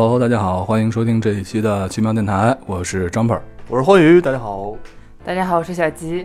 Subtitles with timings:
[0.00, 3.36] Hello，大家好，欢迎收听这一期的奇妙电台，我是张本。
[3.66, 4.76] 我是欢宇，大家好。
[5.24, 6.24] 大家好，我是小吉。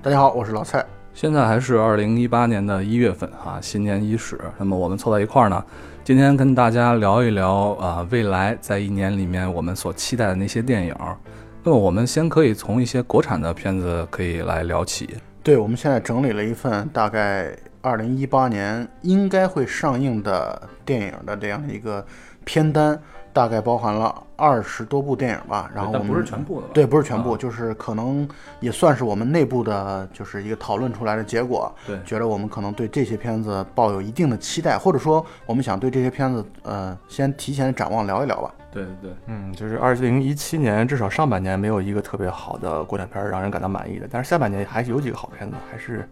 [0.00, 0.82] 大家好，我是老蔡。
[1.12, 4.40] 现在还是二零一八年的一月份啊，新年伊始。
[4.56, 5.62] 那么我们凑到一块儿呢，
[6.02, 10.96] 今天跟大家聊一聊啊，未来在一年里面我们所期待的那些电影。
[11.62, 15.18] 那么我们先可以从一些国产的片子可以来聊起。
[15.42, 22.02] 对，我们现在整理了一份大概二零一八年应该会上映的电影的这样的一个
[22.44, 23.00] 片单。
[23.34, 28.28] 大概包含了二十多部电影吧，然后我们不是全部的，对，不是全部，就是可能
[28.60, 31.74] 也算是我们内部的，就是一个讨论出来的结果。
[31.86, 38.54] 对，觉得我们可能对这些片子抱有一定的期待，或者说我们想对这些片子，呃，先提前展望聊一聊吧。
[38.70, 46.06] 对对对，嗯，就是二零一七年至少上半年没有一个特别好的国产片让人感到满意的，但是下半年还是有几个好片子，还是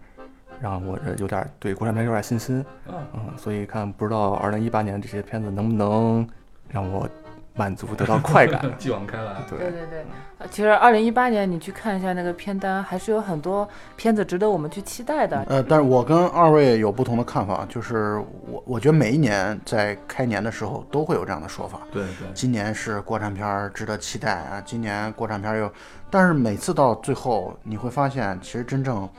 [0.61, 2.63] 让我这有点对国产片有点信心。
[2.87, 6.27] 嗯嗯，所以看不知道二零一八年这些片子能不能。
[6.73, 7.05] 让我
[7.53, 9.33] 满足得到快感， 继往开来。
[9.49, 10.05] 对对对，
[10.49, 13.67] 其实二零一八年你去看一下那个片单，还是有很多
[13.97, 15.43] 片子值得我们去期待的。
[15.49, 21.81] 呃，但是我跟二位有不同的看法，就是我我觉得每一年在开年的时候都会有这样的说法。
[21.91, 25.69] 对对，今年是国产片值得期待啊，今年国产片又，
[26.09, 29.09] 但是每次到最后你会发现，其实真正。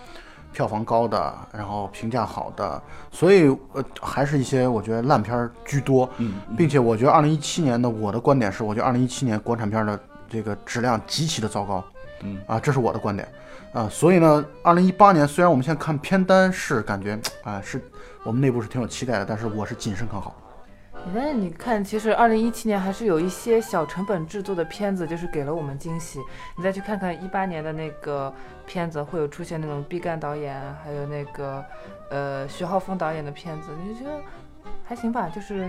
[0.53, 6.09] 票房高的，然后评价好的，所以呃，还是一些我觉得烂片居多。
[6.19, 11.83] 嗯，并且我觉得二零一七年的我的观点是，我觉得二零一七年国产片的这个质量极其的糟糕。
[12.23, 13.27] 嗯，啊，这是我的观点。
[13.73, 17.83] 啊，所以呢，二零一八年虽然我们现在看片单是感觉啊，是
[18.23, 20.37] 我们内部是挺有期待的，但是我是谨慎看好。
[21.15, 26.19] 但是你看，其实二零一七年还是有一些小成本制作的片子，就是给了我们惊喜。
[26.57, 28.33] 你再去看看一八年的那个
[28.67, 31.65] 片子，会有出现那种毕赣导演，还有那个
[32.11, 34.19] 呃徐浩峰导演的片子，你就觉得
[34.85, 35.29] 还行吧？
[35.29, 35.69] 就是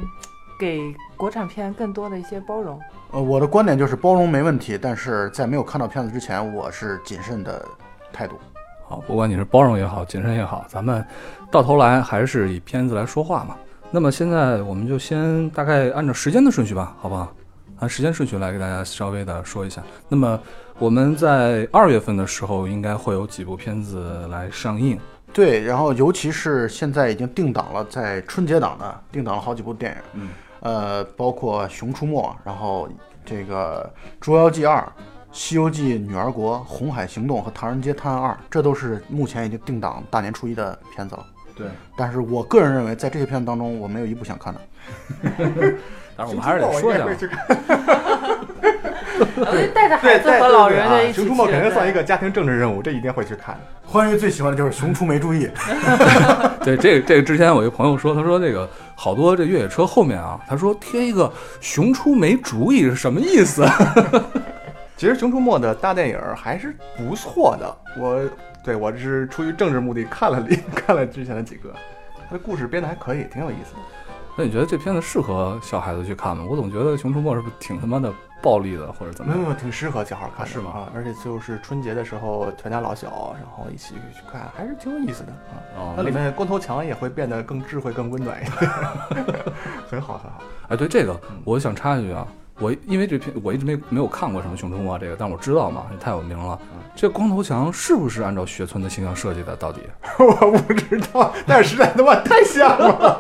[0.60, 2.80] 给国产片更多的一些包容。
[3.12, 7.66] 呃，我的观点就是包容没问题，但是在没有看到片子之前，我是谨慎的
[8.14, 8.40] 态度。
[8.88, 11.06] 好，不管你是包容也好，谨慎也好，咱们
[11.52, 13.58] 到头来还是以片子来说话嘛。
[13.96, 17.32] 那么现在我们就先大概按照时间的顺序吧，好不好？
[17.78, 19.84] 按时间顺序来给大家稍微的说一下。
[20.10, 20.40] 那么
[20.80, 25.00] 我们在二月份的时候应该会有几部片子来上映。
[25.32, 29.98] 对，然后尤其是现在已经定档了，在春节档的定档了好几部电影。
[30.14, 30.30] 嗯，
[30.62, 32.90] 呃，包括《熊出没》，然后
[33.24, 33.88] 这个
[34.20, 34.78] 《捉妖记二》
[35.32, 41.26] 《西游记女儿国》《红海行动》和《唐人街探案二》，这都是目前已经定档大年初一的片子了。
[41.56, 44.60] 对，但是我个人认为，在这些片子当中，我没有一部想看的。
[46.16, 47.06] 但是我们还是得说一下。
[49.74, 51.26] 带着孩子和老人的一起。
[51.26, 53.60] 熊出没肯定算一个家庭政治任务，这一定会去看。
[53.86, 55.50] 欢愉最喜欢的就是熊出没注意。
[56.64, 61.32] 对，这个这个之前我一朋友说，他说这个好多这越野车后面啊，他说贴一个
[61.62, 63.64] 熊出没主意是什么意思？
[65.04, 68.22] 其实熊出没的大电影还是不错的，我。
[68.64, 71.74] 对，我是出于政治目的看了里 看了之前的几个，
[72.30, 73.80] 它的故事编的还可以，挺有意思的。
[74.38, 76.46] 那你觉得这片子适合小孩子去看吗？
[76.50, 79.34] 我总觉得《熊出没》是不是挺他妈的暴力的，或者怎么？
[79.34, 80.72] 没有，没有，挺适合小孩看，是吗？
[80.72, 85.60] 啊，而且就是春节的时候，全家老小，然后一起去看，还是挺有意思的啊。
[85.76, 88.72] 哦，那里面光头强也会变得更智慧、更温暖一点，
[89.92, 90.42] 很好，很好。
[90.70, 92.26] 哎，对这个，我想插一句啊。
[92.60, 96.58] 我因为这片我一直没没有看过什么《熊出没》这个，但我知道嘛，太有名了。
[96.96, 99.56] 这光头强是不是按照雪村的形象设计的？
[99.56, 99.82] 到底
[100.20, 103.20] 我不知道，但是实在他妈太像了，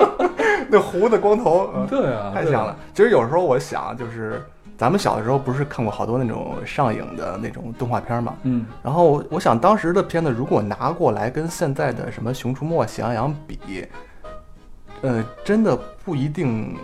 [0.70, 2.74] 那胡子光头，对啊，太像了。
[2.94, 4.42] 其实有时候我想，就是
[4.78, 13.86] 咱们小的时候不是看过好多那种上影的那种动画片嘛，嗯，然后我想当时的片子如果拿过来跟现在的什么《熊出没》《喜羊羊》比，
[15.02, 16.74] 呃，真的不一定。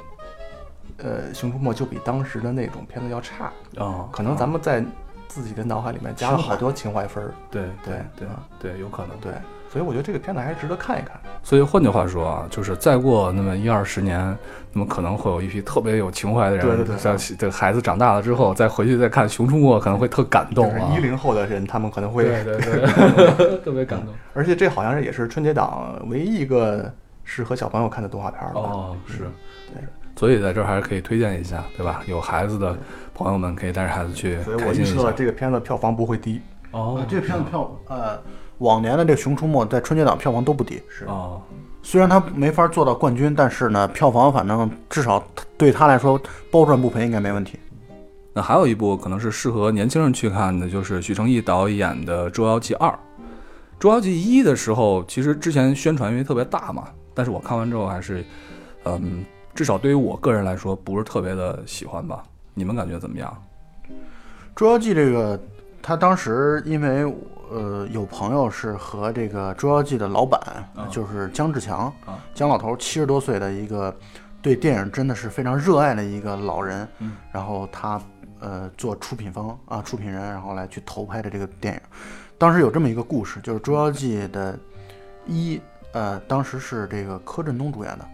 [0.99, 4.85] 呃，《熊出没》就比当时的那种片子要差啊，可能咱们在
[5.29, 7.33] 自己的脑海里面加了好多情怀分儿。
[7.51, 8.29] 对对对
[8.59, 9.33] 对，有可能对，
[9.71, 11.21] 所以我觉得这个片子还是值得看一看。
[11.43, 14.37] 所以换句话说啊，就是再过那么一二十年，
[14.73, 20.93] 那么可能会有一批特别有情怀的人，对对对，像这孩子长大了之后再回去再看《熊出没》，可能会特感动啊。
[20.97, 24.13] 一零后的人，他们可能会对对对， 特别感动。
[24.35, 26.91] 而且这好像是也是春节档唯一一个
[27.23, 28.61] 适合小朋友看的动画片了。
[28.61, 29.19] 哦，是，
[29.73, 29.83] 对。
[30.19, 32.03] 所以在这儿还是可以推荐一下，对吧？
[32.09, 32.77] 有孩子的
[33.15, 34.43] 朋友们可以带着孩子去。
[34.43, 36.41] 所以我预测这个片子票房不会低。
[36.73, 38.21] 哦，这个片子票呃，
[38.59, 40.83] 往年的这个《熊出没》在春节档票房都不低。
[40.89, 41.41] 是哦，
[41.85, 45.25] 虽然它没法做到冠军，但是呢，票房反正至少
[45.57, 47.57] 对他来说包赚不赔应该没问题。
[48.33, 52.89] 那还有一部可能是适合年轻人去看的，就是许成毅导演的《捉妖记二》。
[53.79, 58.25] 《捉妖记一》的时候，其实之前宣传因为特别大嘛，但是我看完之后还是，
[58.85, 59.25] 嗯。
[59.59, 62.23] 至少对于我个人来说不是特别的喜欢吧。
[62.55, 63.37] 你们感觉怎么样？
[64.55, 65.37] 《捉妖记》这个，
[65.83, 67.13] 他当时因为
[67.51, 70.41] 呃有朋友是和这个《捉妖记》的老板，
[70.77, 73.93] 啊就是姜志强，啊姜老头七十多岁的一个
[74.41, 78.01] 对电影真的是非常热爱的一个老人，嗯然后他
[78.39, 81.81] 呃做出品方啊出品人，然后来去投拍的这个电影。
[82.39, 84.57] 当时有这么一个故事，就是《捉妖记》的
[85.27, 85.61] 一
[85.91, 88.09] 呃，当时是这个柯震东主演的。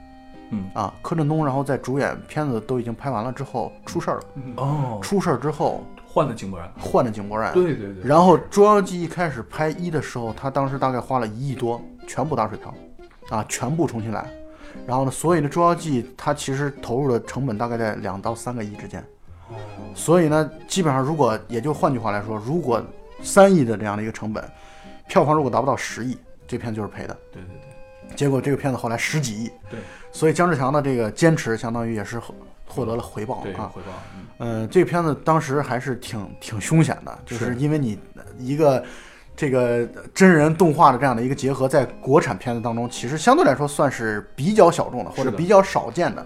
[0.50, 4.22] 嗯啊，柯震东，然后在主演片子都已经拍完了之后出事儿了。
[4.56, 6.70] 哦，出事儿之后换了井柏然。
[6.78, 7.52] 换了井柏然。
[7.52, 8.04] 对对对。
[8.04, 12.74] 然后《捉妖记》一开始拍一的时候，他当时大概花了一亿多，全部打水漂，
[13.30, 14.26] 啊，全部重新来。
[14.86, 19.04] 然后呢，所以呢，《捉妖记》它其实投入的成本大概在两到三个亿之间。
[19.94, 22.82] 所以呢，基本上如果也就换句话来说，如果
[23.22, 24.44] 三亿的这样的一个成本，
[25.08, 27.16] 票房如果达不到十亿，这片就是赔的。
[27.32, 27.63] 对对对。
[28.14, 29.50] 结果这个片子后来十几亿。
[29.70, 29.78] 对。
[30.12, 32.34] 所以姜志强的这个坚持，相当于也是获
[32.66, 33.70] 获得了回报，啊。
[33.72, 33.92] 回报。
[34.16, 34.26] 嗯。
[34.38, 37.98] 呃，这个片子当时还是挺挺凶险的，就是是因为你
[38.38, 38.84] 一个
[39.36, 46.24] 这个真人动画的这样的一个结合，在国产片子当中，其实相对来说算是比较小众的，或者比较少见的。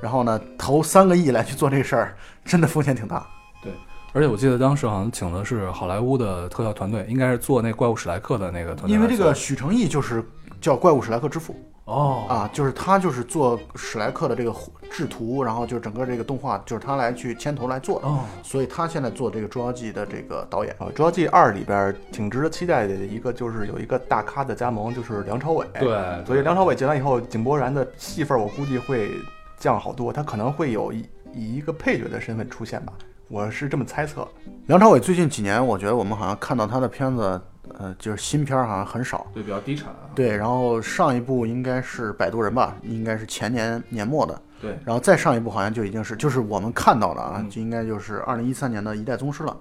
[0.00, 3.26] 然后呢，投三个亿来去做这个事儿，真的风险挺大。
[3.62, 3.72] 对
[4.12, 8.90] 而且我记得当时好像请的是好莱坞的特效团队，应该是做那怪物史莱克的那个团队。
[8.90, 10.24] 因为这个许成义就是
[10.60, 14.54] 叫怪物史莱克之父哦啊，就是他就是做史莱克的这个
[14.90, 20.76] 制图，然后就是整个这个动画就是他来去牵头来做的，哦所以他现在做这个《捉妖记》的这个导演。
[20.78, 29.10] 啊，《捉妖记二》里边挺值得期待的一个就是有一个大咖的加盟，就是梁朝伟。，对，所以梁朝伟进来以后，井柏然的戏份我估计会
[29.58, 32.92] 降好多，他可能会有一以一个配角的身份出现吧，
[33.28, 34.28] 我是这么猜测。
[34.66, 37.40] 梁朝伟最近几年，我觉得我们好像看到他的片子，
[37.78, 39.26] 呃，就是新片儿好像很少。
[39.34, 40.08] 对比较低产啊。
[40.14, 49.56] 对，然后上一部应该是《摆渡人》吧，应该是前年年末的，对然后再上一部好像就已经是，就是我们看到的啊，嗯就应该就是二零一三年的《一代宗师》了。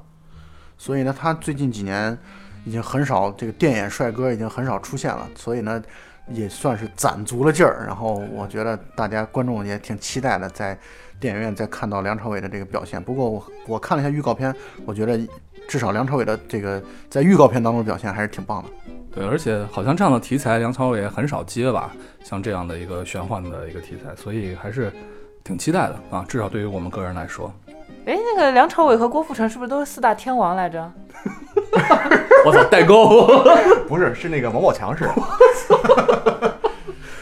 [0.78, 2.18] 所以呢，他最近几年
[2.64, 5.82] 已经很少这个电眼帅哥已经很少出现了，所以呢，
[6.28, 7.86] 也算是攒足了劲儿。
[7.88, 10.78] 然后我觉得大家观众也挺期待的，在
[11.20, 13.02] 电影院再看到梁朝伟的这个表现。
[13.02, 14.54] 不过我我看了一下预告片，
[14.86, 15.20] 我觉得
[15.68, 18.70] 至少梁朝伟的这个在预告片当中表现还是挺棒的。
[19.14, 21.92] 对，而且好像这样的题材梁朝伟也很少接吧，
[22.24, 24.92] 像这样的一个玄幻的一个题材，所以还是
[25.44, 27.52] 挺期待的啊，至少对于我们个人来说。
[28.06, 30.92] 哎，那个梁朝伟和郭富城是不是都是四大天王来着？
[32.46, 33.28] 我操，代沟！
[33.90, 35.10] 不是，是那个王宝强是。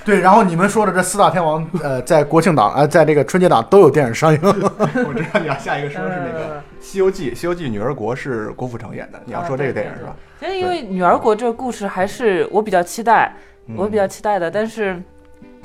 [0.04, 4.40] 对，然后你们说的这四大天王，呃，在国庆档，呃，在这个春节档都有电影上映。
[4.44, 10.16] 我知道你要下一个说的是哪个《呃西游记》，《西游记女儿国》是郭富城演的，你要说这个电影是吧？
[10.40, 13.34] 其实因为《女儿国》这个故事还是我比较期待，
[13.68, 15.02] 嗯我比较期待的，但是。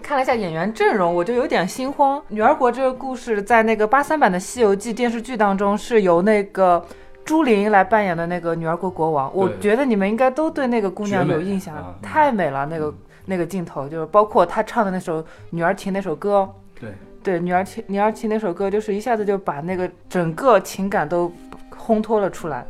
[0.03, 2.19] 看了一下演员阵容，我就有点心慌。
[2.29, 6.83] 《女儿国》这个故事在那个八三版的《西游记》电视剧当中是由那个
[7.23, 9.31] 朱琳来扮演的那个女儿国国王。
[9.35, 12.95] 我觉得你们应该都对那个姑娘有印象，啊太美了，那个
[13.27, 16.49] 那个镜头，就是包括她唱的那首《女儿情》那首歌，
[16.81, 16.89] 对
[17.23, 21.31] 对，《女儿情》《女儿情》那首歌，就是一下子就把那个整个情感都
[21.79, 22.65] 烘托了出来。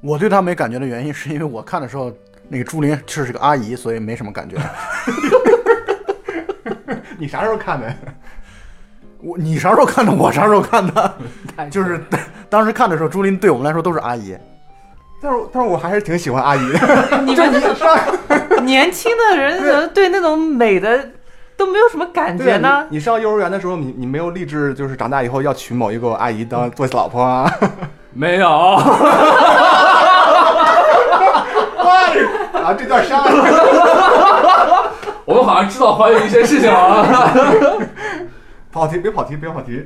[0.00, 2.12] 我对他没感觉的原因，是因为我看的时候，
[2.48, 4.56] 那个朱琳就是个阿姨，所以没什么感觉。
[7.18, 7.92] 你啥时候看的？
[9.20, 10.12] 我你啥时候看的？
[10.12, 11.14] 我啥时候看的？
[11.68, 12.00] 就是
[12.48, 14.36] 当时看的时候，朱琳对我们来说都是阿姨。
[15.20, 17.20] 但是但是我还是挺喜欢阿姨的。
[17.26, 21.10] 你们这种年轻的人怎么对那种美的
[21.58, 22.86] 都没有什么感觉呢？
[22.88, 27.52] 你你上幼儿园的时候，你你没有立志就是长大以后要娶某一个阿姨当做老婆啊？
[28.14, 28.48] 没有，
[32.54, 34.92] 啊，这段删了。
[35.26, 37.04] 我们好像知道怀有一些事情啊。
[38.72, 39.84] 跑题，别跑题，别跑题。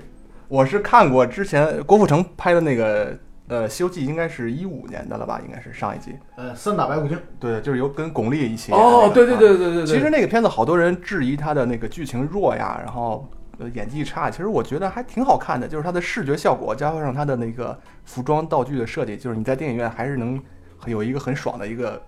[0.48, 3.16] 我是看过之前郭富城拍的那个
[3.52, 5.38] 呃《西游记》，应该是一五年的了吧？
[5.46, 6.16] 应该是上一集。
[6.36, 7.18] 呃，三打白骨精。
[7.38, 13.28] 对，就是有跟巩俐一起演哦，对对对对对，其实那个片子好多人质疑他的那个剧情弱呀，然后
[13.58, 14.30] 呃演技差。
[14.30, 20.40] 其实我觉得还挺好看的，就是它的视觉效果加上它的那个服装道具的设计，就是你在电影院还是能
[20.86, 22.00] 有一个很爽的一个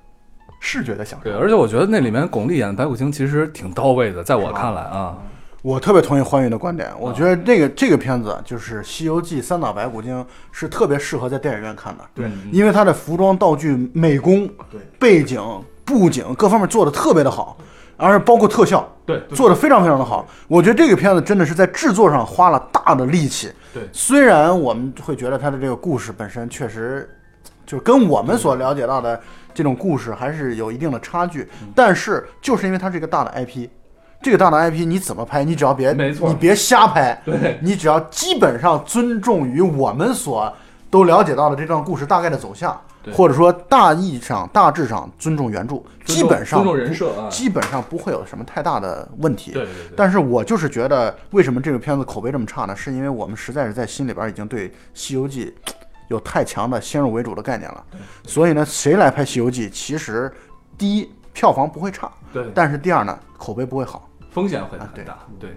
[0.61, 1.31] 视觉的享受。
[1.31, 5.19] 对，而且我觉得那里面巩俐演的白骨精其实挺到位的，在我看来啊，
[5.65, 15.43] 我特别同意欢愉的观点，我觉得这个这个片子就是《西游记》三打白骨精是特别适合在电影院看的，对嗯因为它的服装、道具、美工、对背景、
[15.83, 17.57] 布景各方面做的特别的好，
[17.97, 20.29] 而包括特效，对做的非常非常的好。
[20.49, 23.51] 我觉得这个片子真的是在制作上花了大的力气。
[23.73, 27.09] 对虽然我们会觉得它的这个故事本身确实
[27.65, 29.19] 就是跟我们所了解到的
[29.55, 33.67] 这种故事还是有一定的差距，但是就是因为它是一个大的 IP。
[34.25, 40.51] 这个大的 IP 你怎么拍，你只要别没错你别瞎拍，对，你只要基本上尊重于我们所
[40.89, 42.81] 都了解到的这段故事大概的走向，
[43.13, 49.53] 或者说大意上、大致上尊重原著，基本上尊重人设啊，基本上不会有什么太大的问题。
[49.53, 52.75] 对对对，但是我就是觉得，为什么这个片子口碑这么差呢？
[52.75, 55.55] 是因为我们实在是在心里边已经对《西游记》
[56.09, 57.85] 有太强的先入为主的概念了。
[58.25, 60.33] 所以呢，谁来拍《西游记》，其实
[60.79, 64.09] 第一票房不会差，对，但是第二呢，口碑不会好。
[64.35, 65.51] 风险会很大，对。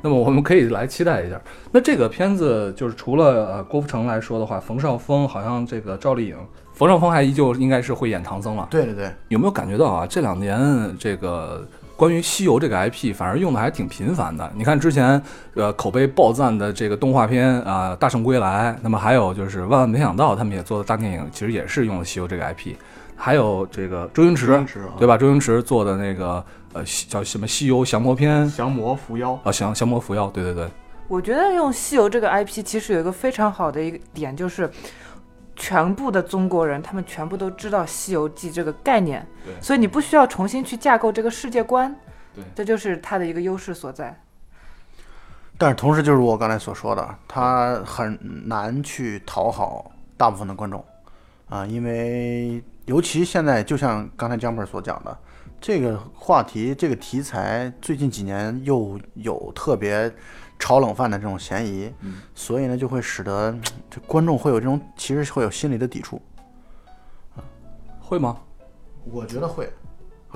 [0.00, 1.40] 那么我们可以来期待一下。
[1.72, 6.36] 那这个片子就是除了呃郭富城来说的话，冯绍峰好像这个赵丽颖，
[6.72, 8.66] 冯绍峰还依旧应该是会演唐僧了。
[8.70, 10.06] 对对对，有没有感觉到啊？
[10.06, 10.58] 这两年
[11.00, 14.48] 这个关于西游这个 IP 反而用的还挺频繁的。
[14.54, 15.20] 你看之前
[15.54, 22.76] 呃口碑爆赞的这个动画片啊、大圣归来》，那么还有就是万万没想到他们也做的大电影，其实也是用了西游这个 IP。
[23.20, 24.56] 还有这个周星驰，
[24.96, 25.18] 对吧？
[25.18, 26.44] 周星驰做的那个
[26.78, 30.68] 呃叫什么《西游降魔篇》降魔伏妖，啊，降降魔伏妖，对对对，
[31.08, 34.70] 我觉得用西游这个 IP 其实有一个非常好的一个点，就是
[35.56, 39.26] 全部的中国人他们全部都知道《西游记》这个概念，
[39.60, 41.94] 所以你不需要重新去架构这个世界观，
[42.34, 42.44] 对。
[42.54, 44.16] 这就是它的一个优势所在。
[45.56, 48.16] 但是同时就是我刚才所说的，它很
[48.46, 50.84] 难去讨好大部分的观众
[51.48, 55.18] 啊，因为尤其现在就像刚才江本所讲的，
[55.60, 60.12] 这个话题、这个题材最近几年又有特别
[60.58, 63.54] 炒冷饭的这种嫌疑，嗯所以呢就会使得
[63.90, 66.20] 这观众会有这种其实会有心理的抵触。
[68.00, 68.38] 会吗？
[69.04, 69.70] 我觉得会，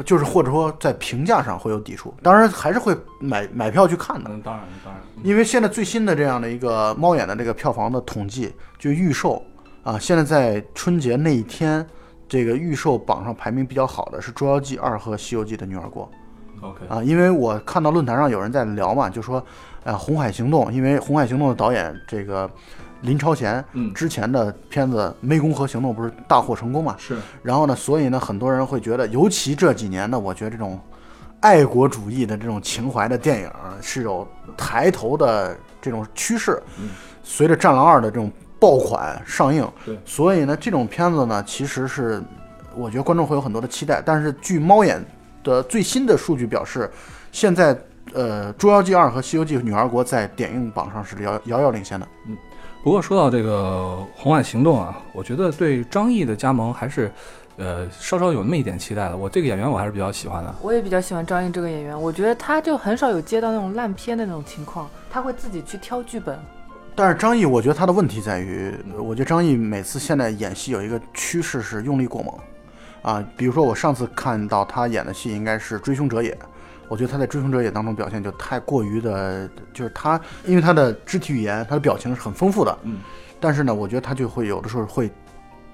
[0.05, 4.31] 就是或者说在评价上会有抵触，当然还是会买买票去看的。
[4.31, 9.43] 嗯，当然当然，因为现在最新的这样的一个猫眼的这个票房的统计，就预售
[9.83, 11.87] 啊，现在在春节那一天，
[12.33, 16.11] 这个预售榜上排名比较好的是《捉妖记二》和《西游记》的女儿国
[16.63, 19.45] OK，啊，因为我看到论坛上有人在聊嘛，就说，
[19.85, 22.51] 呃，《红海行动》，因为《红海行动》的导演这个
[23.03, 27.19] 林超贤嗯，之前的片子《湄公河行动》不是大获成功嘛，是。
[27.43, 30.81] 然后呢，所以呢，很多人会觉得，尤其这几年呢，我觉得这种
[31.41, 33.51] 爱国主义的这种情怀的电影
[33.83, 36.63] 是有抬头的这种趋势。
[36.81, 36.89] 嗯。
[37.23, 42.23] 随着《战狼二》的这种爆款上映，对所以呢，这种片子呢，其实是
[42.77, 44.01] 我觉得观众会有很多的期待。
[44.01, 45.05] 但是据猫眼
[45.43, 46.89] 的最新的数据表示，
[47.33, 47.77] 现在
[48.15, 52.07] 呃，《捉妖记二》和《西游记女儿国》在点映榜上是遥遥遥领先的。
[52.29, 52.39] 嗯
[52.85, 57.13] 不过说到这个《红海行动》啊，我觉得对张译的加盟还是，
[57.57, 59.17] 呃，稍稍有那么一点期待的。
[59.17, 60.53] 我这个演员我还是比较喜欢的。
[60.61, 66.37] 我也比较喜欢张译这个演员，我觉得他就很少有接到那种烂片的那种情况，他会自己去挑剧本。
[66.95, 72.35] 但是张译，我觉得他的问题在于，我觉得张译每次现在演戏有一个趋势是用力过猛，
[73.01, 76.31] 啊，比如说我上次看到他演的戏应该是《追凶者也》，
[76.89, 82.99] 我觉得他在《追凶者也》当中表现就太过于的，就是他因为他的肢体语言、他的表情是很丰富的，嗯，
[83.41, 85.11] 但是呢，我觉得他就会有的时候会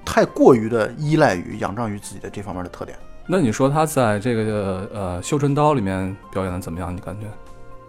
[0.04, 2.96] 太过于的依赖于、仰仗于自己的这方面的特点。
[3.26, 6.94] 那你说他在这个呃《绣春刀》里面表演的怎么样？
[6.94, 7.26] 你感觉？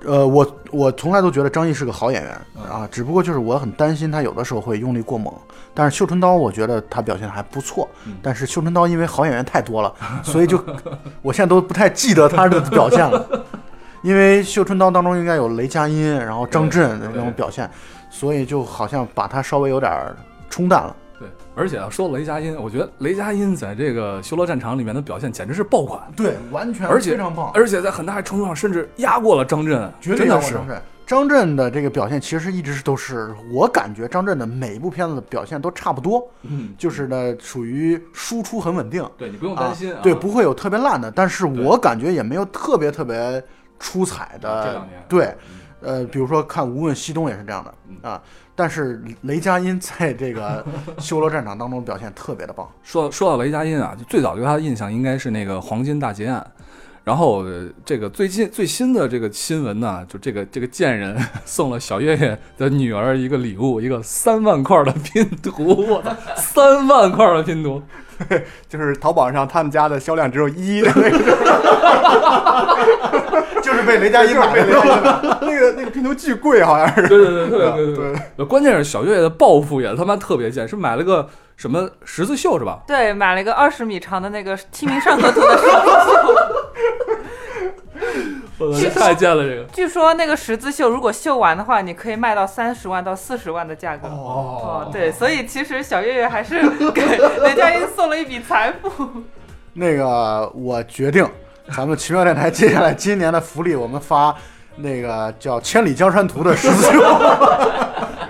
[0.06, 5.34] 呃，我我从来都觉得张译是个好演员嗯啊，只不过就是我很担心他有的时候会用力过猛。
[5.74, 8.16] 但是绣春刀，我觉得他表现还不错嗯。
[8.22, 10.64] 但是绣春刀因为好演员太多了， 所以就
[11.22, 13.46] 我现在都不太记得他的表现了。
[14.02, 17.70] 因为绣春刀当中应该有雷佳音，然后张震的那种表现，
[18.10, 20.16] 所以就好像把他稍微有点儿
[20.50, 20.96] 冲淡了。
[21.60, 30.82] 对，而且啊，说到雷佳音，我觉得雷佳音在这个《修罗战场》里面的表现简直是爆款，对，完全而且非常棒，而且在很大程度上甚至压过了张震，绝对真的是压过张震。
[31.06, 43.44] 张震的这个表现其实一直是都是我感觉张震的每一部片子的表现都差不多，嗯，就是呢属于输出很稳定，对你不用担心啊，对，不会有特别烂的，但是我感觉也没有特别特别
[43.80, 44.64] 出彩的。
[44.64, 45.04] 这两年。
[45.10, 45.36] 对，
[45.82, 47.98] 呃，比如说看《无问西东》也是这样的嗯。
[48.02, 48.22] 啊，
[48.56, 50.66] 但是雷佳音在这个
[51.02, 52.70] 《修罗战场》当中表现特别的棒。
[52.84, 56.46] 说说到雷佳音啊，就最早对他的印象应该是那个《黄金大劫案》，
[57.04, 65.54] 然后、呃这个最近最新的这个新闻呢，就这个这个贱人 送了小岳岳的女儿一个礼物，一个三万块的拼图，
[65.88, 67.82] 我操，三万块的拼图，
[68.68, 70.82] 就是淘宝上他们家的销量只有一，
[73.62, 74.80] 就是被雷佳音买被雷的。
[74.80, 77.08] 佳音买那个那个拼图巨贵，好像是。
[77.08, 82.80] 对对对对对对对，关键是小岳岳的报复也他妈特别贱，是买了个什么十字绣是吧？
[82.88, 86.36] 对，买了一个二十米长的那个《清明上河图》的十字绣。
[88.60, 89.64] 我，太贱了这个。
[89.72, 94.08] 据说那个十字绣如果绣完的话，你可以卖到三十万到四十万的价格。
[94.08, 96.62] 哦对，所以其实小岳岳还是
[96.92, 97.02] 给
[97.42, 99.10] 雷佳音送了一笔财富。
[99.74, 101.26] 那个，我决定
[101.76, 104.36] 咱们奇妙电台接下来今年的福利，我们发
[104.76, 107.00] 那个叫《千里江山图》的十字绣。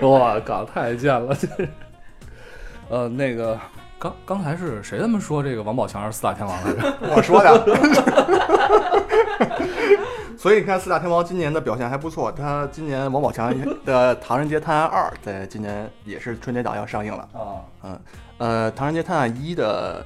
[0.00, 1.34] 我靠，太贱了！
[1.34, 1.68] 这是，
[2.88, 3.58] 呃，那个
[3.98, 6.94] 刚刚才是谁他们说这个王宝强是四大天王来着？
[7.14, 7.66] 我说的。
[10.40, 12.32] 所以你看，四大天王今年的表现还不错。
[12.32, 13.54] 他今年王宝强
[13.84, 17.28] 的《唐人街探案二》在今年也是春节档要上映了。
[17.34, 18.00] 啊，嗯，
[18.38, 20.02] 呃，《唐人街探案一》的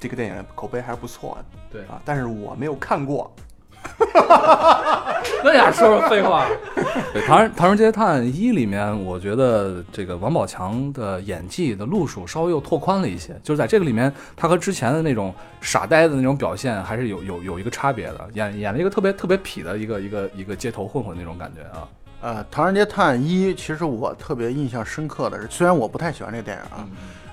[0.00, 1.44] 这个电影口碑还是不错的。
[1.70, 3.30] 对啊，但是我没有看过。
[5.44, 6.46] 那俩说说废话。
[7.12, 21.88] 对《唐人唐人街探案一》里面，我觉得这个王宝强的演技的路数稍微又拓宽了一些，就是在这个里面，他和之前的那种傻呆的那种表现还是有有有一个差别的，演演了一个特别特别痞的一个一个一个街头混混那种感觉啊。
[22.22, 26.88] 呃，《唐人街探案一》其实我特别印象深刻的是，虽然我不太喜欢这个电影啊，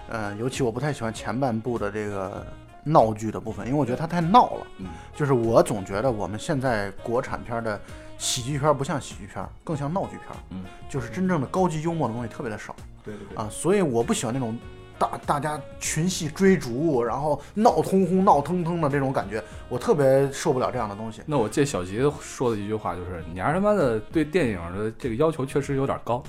[0.09, 2.43] 呃，尤其我不太喜欢前半部的这个
[2.83, 4.67] 闹剧的部分，因为我觉得它太闹了。
[4.77, 7.79] 嗯，就是我总觉得我们现在国产片的
[8.17, 10.27] 喜剧片不像喜剧片，更像闹剧片。
[10.51, 14.57] 嗯，就是真正的高级幽默的东西特别的少对对对啊，所以我不喜欢那种
[14.97, 21.21] 大大家群戏追逐，然后闹哄哄、闹腾腾的这种感觉，我特别受不了这样的东西。
[21.25, 26.21] 那我借小吉说的一句话就是：“你丫他妈的对电影的这个要求确实有点高。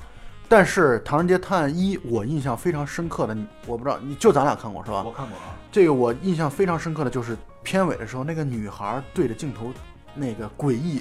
[0.51, 3.37] 但是《唐人街探案一》，我印象非常深刻的，
[3.69, 5.05] 我不知道，你就咱俩看过是吧？
[5.07, 9.73] 我看过啊，这个我印象非常深刻的就是片尾的时候，那个女孩对着镜头
[10.13, 11.01] 那个诡异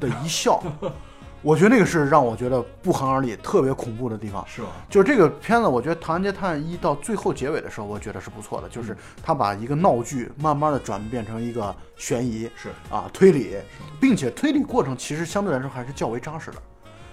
[0.00, 0.60] 的一笑，
[1.40, 4.44] 我觉得那个是让我觉得不寒而栗、特别恐怖的地方。
[4.48, 4.70] 是吧？
[4.88, 12.70] 就是这个片子，我觉得《唐人街探案一》到最后结尾的时候，我觉得是不错的，就是他把一个闹剧慢慢的转变成一个悬疑，是。
[12.90, 13.54] 啊推理，
[14.00, 16.56] 并且推理过程其实相对来说还是较为扎实的，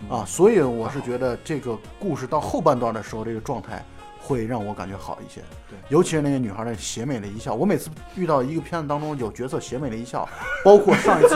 [0.10, 3.84] 啊，所以我是觉得这个故事到后半段的时候，这个状态
[4.20, 5.42] 会让我感觉好一些。
[5.70, 10.28] 对，尤其是那个女孩的邪魅的一笑，我每次遇到一个片子当中有角色邪魅的一笑，
[10.64, 11.36] 包括上一次，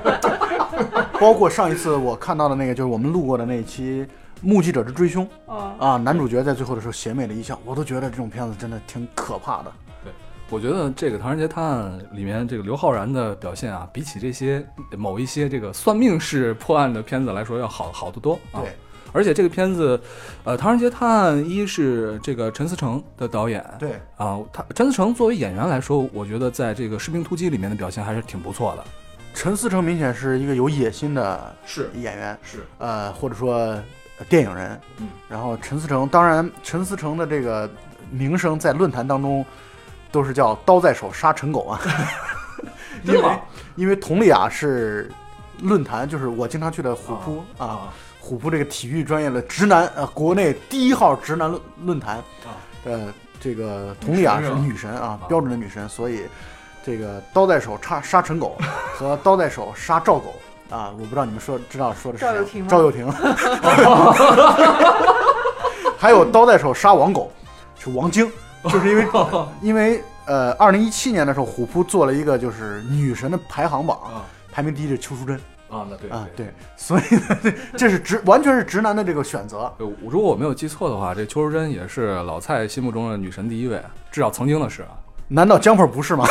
[1.20, 4.06] 包括上一次我看到的那个就是我们录过的那一期
[4.40, 9.72] 《目击者之追凶》嗯，啊，男主角在最后的时候邪魅的一笑，我都觉得这种片子真的挺可怕的。
[10.50, 14.66] 我觉得这个《唐人街探案》里面这个刘昊然的表现啊，比起这些
[14.98, 18.60] 某一些这个算命式破案的片子来说，要好好得多啊。
[18.60, 18.72] 对，
[19.12, 19.98] 而且这个片子，
[20.42, 28.84] 呃，《唐人街探案一》是这个陈思诚的导演，对，啊，他陈思诚作为演员来说，我觉得在这个《士兵突击》里面的表现还是挺不错的。
[29.32, 34.80] 陈思诚明显是一个有野心的是演员，是，呃，或者说呃电影人。
[34.98, 37.70] 嗯，然后陈思诚，当然陈思诚的这个
[38.10, 39.46] 名声在论坛当中
[40.12, 41.80] 都是叫“刀在手，杀陈狗” 啊，
[43.04, 43.22] 因为
[43.76, 45.10] 因为佟丽娅是
[45.60, 56.24] 论坛，就是我经常去的虎扑啊，虎扑这个体育专业的直男呃，国内第一号直男论论坛啊，呃，这个佟丽娅是女神啊，标准的女神，所以
[56.84, 58.56] 这个刀在手杀杀陈狗
[58.98, 60.34] 和刀在手杀赵狗
[60.70, 62.68] 啊，我不知道你们说知道说的是赵又廷吗？
[62.70, 63.10] 赵又廷，
[65.98, 67.30] 还有刀在手杀王狗
[67.78, 68.30] 是王晶，
[68.68, 69.06] 就是因为
[69.62, 75.36] 因为呃，二零一七年的时候，虎扑做了一个就是女神的排行榜，啊排名第一是邱淑贞
[75.70, 79.72] 啊，那对啊，对，所以呢， 这是直完全是直男的这个选择。
[79.78, 84.88] 呃如果我没有记错的话，这邱淑贞也是老蔡心目中的女神第一位，至少曾经的是啊。
[85.32, 86.24] 难道 Jumper 不是吗？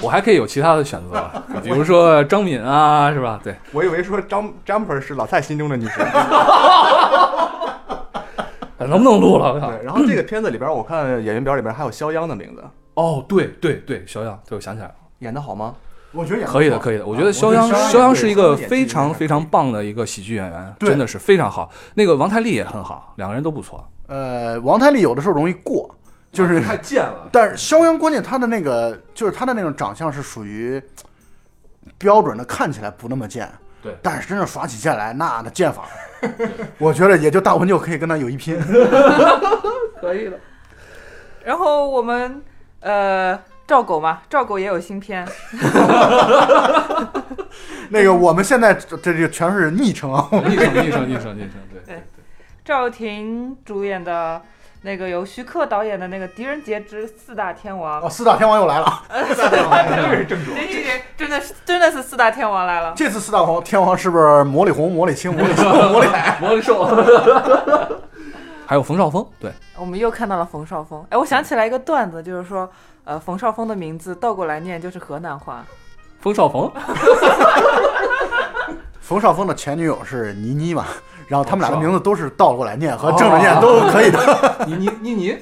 [0.00, 1.28] 我还可以有其他的选择，
[1.64, 3.40] 比如说张敏啊，是吧？
[3.42, 6.06] 对，我以为说张 Jumper 是老蔡心中的女神。
[8.86, 9.54] 能不能录了？
[9.54, 12.62] 我靠对，然后这个片子里边，我看演员表里边还有肖央的名字，
[12.94, 15.74] 哦，对对对，肖央，对我想起来了，演的好吗？
[16.12, 17.04] 我觉得也可以的，可以的。
[17.06, 21.70] 我觉得肖央，我觉得肖央是一个非常非常棒的一个喜剧演员，真的是非常好。
[21.94, 23.86] 那个王太利也很好，两个人都不错。
[24.06, 25.94] 呃，王太利有的时候容易过，
[26.32, 27.28] 就是太贱了。
[27.30, 30.82] 但是肖央关键他的那个就是他的那种长相是属于
[31.98, 33.46] 标准的，看起来不那么贱，
[33.82, 35.84] 对但是真正耍起剑来，那那剑法，
[36.78, 38.58] 我觉得也就大文就可以跟他有一拼。
[40.00, 40.36] 可以了。
[41.44, 42.42] 然后我们
[42.80, 45.26] 呃赵狗嘛，赵狗也有新片，
[47.90, 52.02] 那个我们现在这这全是昵称啊，昵称，昵称，昵称，昵称，对对
[52.64, 54.42] 赵又廷主演的
[54.82, 60.54] 那个由徐克导演的那个《狄仁杰之四大天王》哦，四大天王又来了， 这个是正主。
[60.54, 62.92] 行行行，真的是真的是四大天王来了。
[62.96, 66.38] 这次四大王天王是不是魔力红、魔力青、魔力青、魔力海？
[66.40, 66.84] 魔力瘦，
[68.66, 71.04] 还有冯绍峰，对，我们又看到了冯绍峰。
[71.10, 72.70] 哎，我想起来一个段子，就是说，
[73.04, 75.64] 呃，冯绍峰的名字倒过来念就是河南话。
[76.20, 76.70] 冯绍峰，
[79.00, 80.84] 冯绍峰的前女友是倪妮嘛，
[81.28, 84.64] 然后他们俩的名字都是倒过来念和正着念都可以的。
[84.66, 85.36] 你你你你，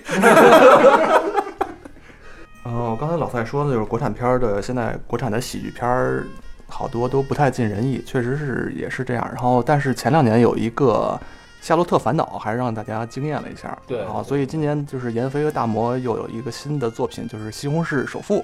[2.65, 6.27] 嗯，我 刚才老蔡说的就是国产片儿的，现在国产的喜剧片儿
[6.69, 9.25] 好多都不太尽人意，确实是也是这样。
[9.33, 11.17] 然后，但是前两年有一个
[11.67, 13.79] 《夏洛特烦恼》，还是让大家惊艳了一下。
[13.87, 18.39] 对然后所以今年就是闫飞和大魔又有一个新的作品，就是《西红柿首富》，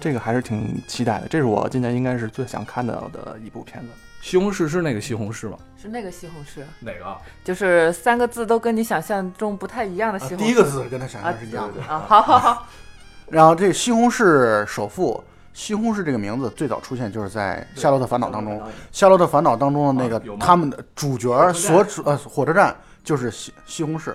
[0.00, 1.26] 这个还是挺期待的。
[1.28, 3.88] 这是我今年应该是最想看到的一部片子。
[4.24, 5.58] 西红柿是那个西红柿吗？
[5.76, 7.18] 是那个西红柿，哪个啊？
[7.44, 10.40] 就是三个字都跟你想象中不太一样的西红柿。
[10.40, 11.82] 第一个字跟他想象是一样的。
[11.82, 12.66] 啊，好好好，
[13.28, 18.58] 然后这西红柿首富，西红柿这个名字最早出现就是在《夏洛特烦恼》当中，
[18.90, 24.14] 《夏洛特烦恼》当中的那个啊他们的主角所处呃火车站就是西西红柿，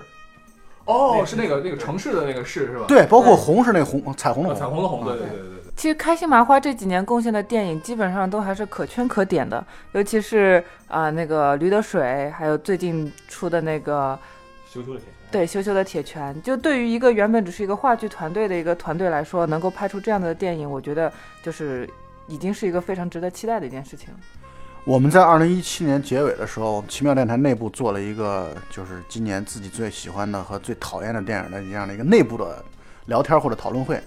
[0.86, 2.86] 哦，是那个那个城市的那个市是吧？
[2.88, 5.59] 对，包括红是那个红彩虹的彩虹的红，对对对。
[5.80, 14.18] 其实开心麻花这几年贡献的电影基本上都还是可圈可点的，尤其是啊、那个《驴得水》，还有最近出的那个
[14.70, 15.14] 羞羞的铁拳。
[15.30, 16.42] 对羞羞的铁拳。
[16.42, 21.10] 就对于一个原本只是一个话剧团队的一个团队来说，能够拍出这样的电影，我觉得
[21.42, 21.88] 就是
[22.26, 24.10] 已经是一个非常值得期待的一件事情。
[24.84, 32.62] 我们在二零一七年结尾的时候，奇妙电台内部做了一个，就是今年自己最喜欢的和最讨厌的电影的这样的一个内部的
[33.06, 33.98] 聊天或者讨论会。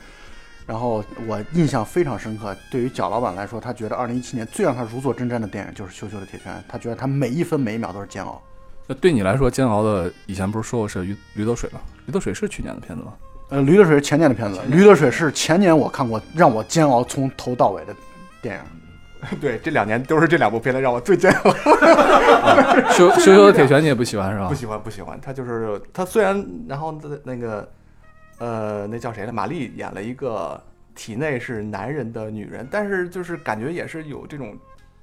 [0.66, 8.42] 然后我印象非常深刻，对于蒋老板来说，他觉得二零一七年最让他如坐针毡的电影就是《羞羞的铁拳》，他觉得他每一分每一秒都是煎熬。
[8.88, 11.80] 那对你来说，煎熬的以前不是说过是驴驴得水吗？
[12.06, 13.14] 驴得水是去年的片子吗？
[13.50, 17.96] 呃，《驴得水》是前年的片子，《驴得水》是前年我看过让我煎熬从头到尾的
[18.42, 18.62] 电影。
[19.40, 21.52] 对，这两年都是这两部片子让我最煎熬。
[22.92, 24.56] 羞羞羞的铁拳你也不喜欢是吧不？
[24.56, 25.18] 喜欢，不喜欢。
[25.22, 27.66] 他就是他虽然，然后那那个，
[28.40, 29.32] 呃，那叫谁来？
[29.32, 30.62] 玛丽演了一个
[30.96, 34.58] 体内是男人的女人，但是就是感觉也是有这种，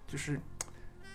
[0.07, 0.39] 就是，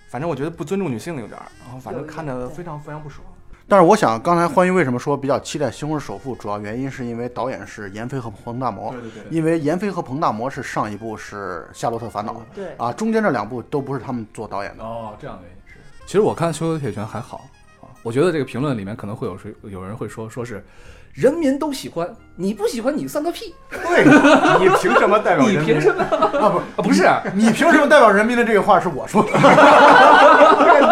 [0.07, 3.25] 反正我觉得不尊重女性有点儿，然后反正看着非常非常不爽。
[3.67, 14.83] 但是我想，刚才欢愉为什么说比较期待《西红柿首富》，主要原因是因为导演是闫飞和彭大魔，对对，因为闫飞和彭大魔是上一部是《夏洛特烦恼》对，啊，中间这两部都不是他们做导演的。
[14.83, 15.79] 哦，这样的原因是。
[16.05, 17.49] 其实我看羞羞铁拳还好
[17.81, 20.63] 啊，我觉得这个评论里面可能会有谁有人会说说是
[21.15, 24.03] 人民都喜欢，你不喜欢你算个屁，对，
[24.59, 25.61] 你凭什么代表人民？
[25.61, 26.03] 你凭什么？
[26.03, 29.31] 啊不，啊不是，你凭什么代表人民的这个话是我说的？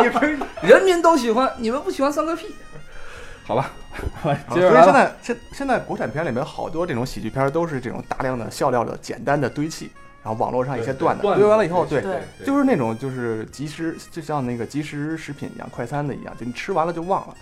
[0.01, 0.39] 你凭？
[0.61, 2.55] 人民都喜欢，你们不喜欢算个屁。
[3.45, 3.69] 好吧，
[4.23, 9.91] 所以现在现现在国产片里面好多这种喜剧片都是这种大量的笑料的简单的堆砌，
[10.23, 17.35] 然后网络上一些段子堆完了以后，对，对就是那种就是即时，就像那个即时食品一样，快餐的一样，就你吃完了就忘了，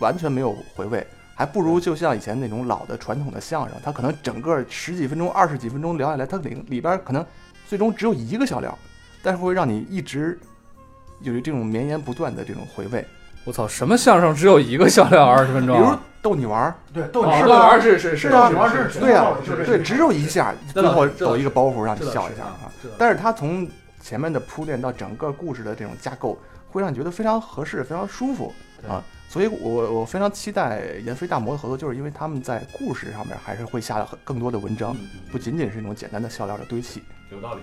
[0.00, 7.24] 完全没有回味，还不如就像以前那种老的传统的相声，它可能整个十几分钟、二十几分钟聊下来，它里里边可能
[7.66, 8.76] 最终只有一个笑料，
[9.22, 10.38] 但是会让你一直
[11.20, 13.04] 有这种绵延不断的这种回味，
[13.44, 16.00] 我操，什么相声只有一个笑料二十分钟比如啊？
[16.22, 17.80] 逗你玩儿， 对，逗哦你玩儿？
[17.80, 23.68] 是是是是啊是是对呀、是是对，只有一下，最后抖一个包袱让你笑一下啊但是它从
[24.00, 26.38] 前面的铺垫到整个故事的这种架构，
[26.70, 28.52] 会让你觉得非常合适，非常舒服
[28.88, 29.02] 啊。
[29.34, 37.02] 所以我我非常期待闫飞大魔的合作，就是因为他们在故事上面还是会下了很更多的文章，嗯不仅仅是那种简单的笑料的堆砌。
[37.32, 37.60] 有道理。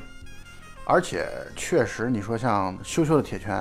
[0.84, 3.55] 而且确实，你说像《羞羞的铁拳》，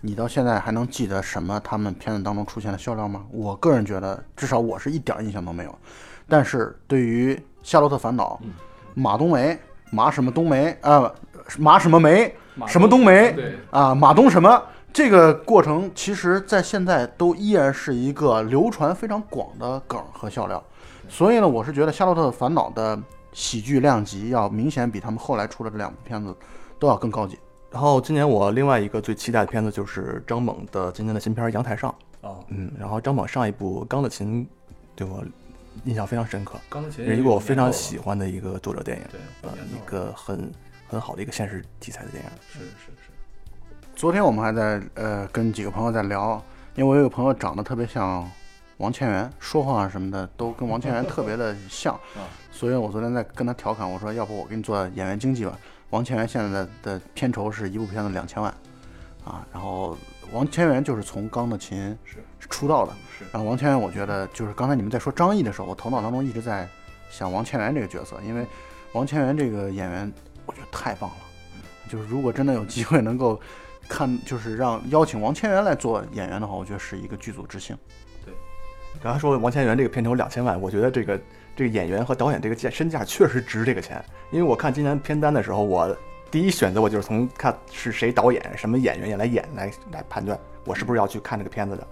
[0.00, 3.26] 你到现在还能记得什么他们片子当中出现的笑料吗？
[3.32, 5.76] 我个人觉得，至少我是一点儿印象都没有。
[6.28, 7.34] 但是对于
[7.64, 8.52] 《夏洛特烦恼》嗯
[8.94, 9.58] 马冬梅、
[9.90, 11.12] 马什么冬梅啊、
[11.58, 12.32] 马什么梅
[12.68, 20.62] 什么冬梅对，啊、马冬什么这个过程，其实在现在都依然是一个流传非常广的梗和笑料。
[21.08, 23.00] 所以呢，我是觉得《夏洛特烦恼》的
[23.32, 26.34] 喜剧量级要明显比他们后来出的这两部片子
[26.78, 27.38] 都要更高级。
[27.70, 31.94] 然后今年我另外一个最期待的片子就是张猛的今年的新片《阳台上》。
[32.28, 34.44] 啊，嗯，然后张猛上一部《钢的琴》
[34.94, 35.24] 对我
[35.84, 39.04] 印象非常深刻，钢琴是一个我非常喜欢的一个作者电影。
[39.10, 40.52] 对，呃，一个很
[40.86, 42.30] 很好的一个现实题材的电影。
[42.52, 42.99] 是是是，
[44.00, 46.42] 昨天我们还在呃跟几个朋友在聊，
[46.74, 48.26] 因为我有个朋友长得特别像
[48.78, 55.52] 王千源，说话什么的都跟王千源特别的像啊，所以我昨天在跟他调侃，我说要不我给你做演员经纪吧。
[55.90, 58.50] 王千源现在的的片酬是一部片子两千万，
[59.22, 59.94] 啊，然后
[60.32, 62.16] 王千源就是从《钢的琴是》
[62.48, 66.66] 出道的，是然后王千源我觉得就是刚才你们在说张译的时候，我头脑当中一直在
[67.10, 68.46] 想王千源这个角色，因为
[68.94, 70.10] 王千源这个演员
[70.46, 71.16] 我觉得太棒了，
[71.90, 73.38] 就是如果真的有机会能够
[73.90, 77.76] 看，就是让邀请王千源来做演员的话，我觉得是一个剧组之幸。
[78.24, 78.32] 对
[79.02, 81.20] 刚才说王千源这个片酬两千万，我觉得这个
[81.56, 84.02] 这个演员和导演这个价身价确实值这个钱。
[84.30, 85.94] 因为我看今年片单的时候，我
[86.30, 91.86] 第一选择我就是从看是谁导演、什么演员也来演来来判断我是不是要去看这个片子的。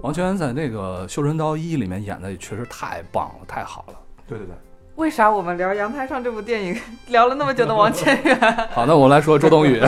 [0.00, 3.94] 王千源在那个《绣春刀一》里面演的也确实太棒了，太好了。
[4.26, 4.54] 对对对，
[4.98, 8.36] 为啥我们聊《阳台上》这部电影 聊了那么久的王千源？
[8.74, 9.80] 好，那我们来说周冬雨。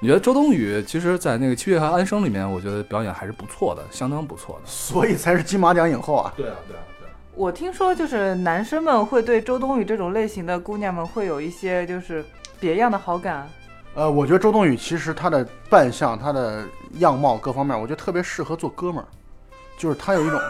[0.00, 4.62] 你觉得周冬雨其实，在那个《七月和安生》里面，我觉得表演还是不错的，相当不错的。
[4.64, 6.32] 所以才是金马奖影后啊。
[6.34, 7.12] 对啊，对啊，对啊。
[7.34, 12.24] 我听说就是男生们会对周冬雨这种类型的姑娘们会有一些就是
[12.58, 13.46] 别样的好感。
[13.94, 19.06] 呃，我觉得周冬雨其实她的扮相、她的样貌各方面，我觉得特别适合做哥们儿，
[19.76, 20.40] 就是她有一种，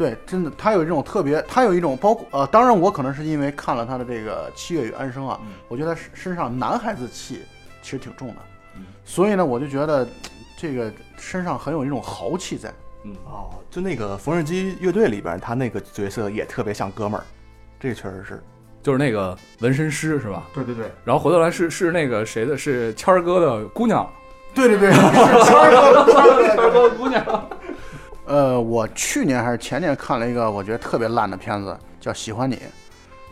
[0.00, 7.42] 对，真的，他有一种特别，他有一种包括呃，当然我可能是因为看了他的这个《七月与安生》啊，我觉得他身上男孩子气
[7.82, 8.36] 其实挺重的，
[9.04, 10.08] 所以呢，我就觉得
[10.56, 12.72] 这个身上很有一种豪气在。
[13.04, 17.24] 嗯哦，就那个缝纫机乐队里边，他那个角色也特别像哥们儿，
[17.78, 18.42] 这个确实是。
[18.82, 20.44] 就是那个纹身师是吧？
[20.54, 22.56] 对对对，然后回头来是是那个谁的？
[22.56, 24.10] 是谦儿哥的姑娘。
[24.54, 24.90] 对对对，
[25.44, 27.22] 谦儿哥的姑娘。
[28.30, 32.54] 呃，我去年还是前年看了一个我觉得特别烂的片子，叫《喜欢你》，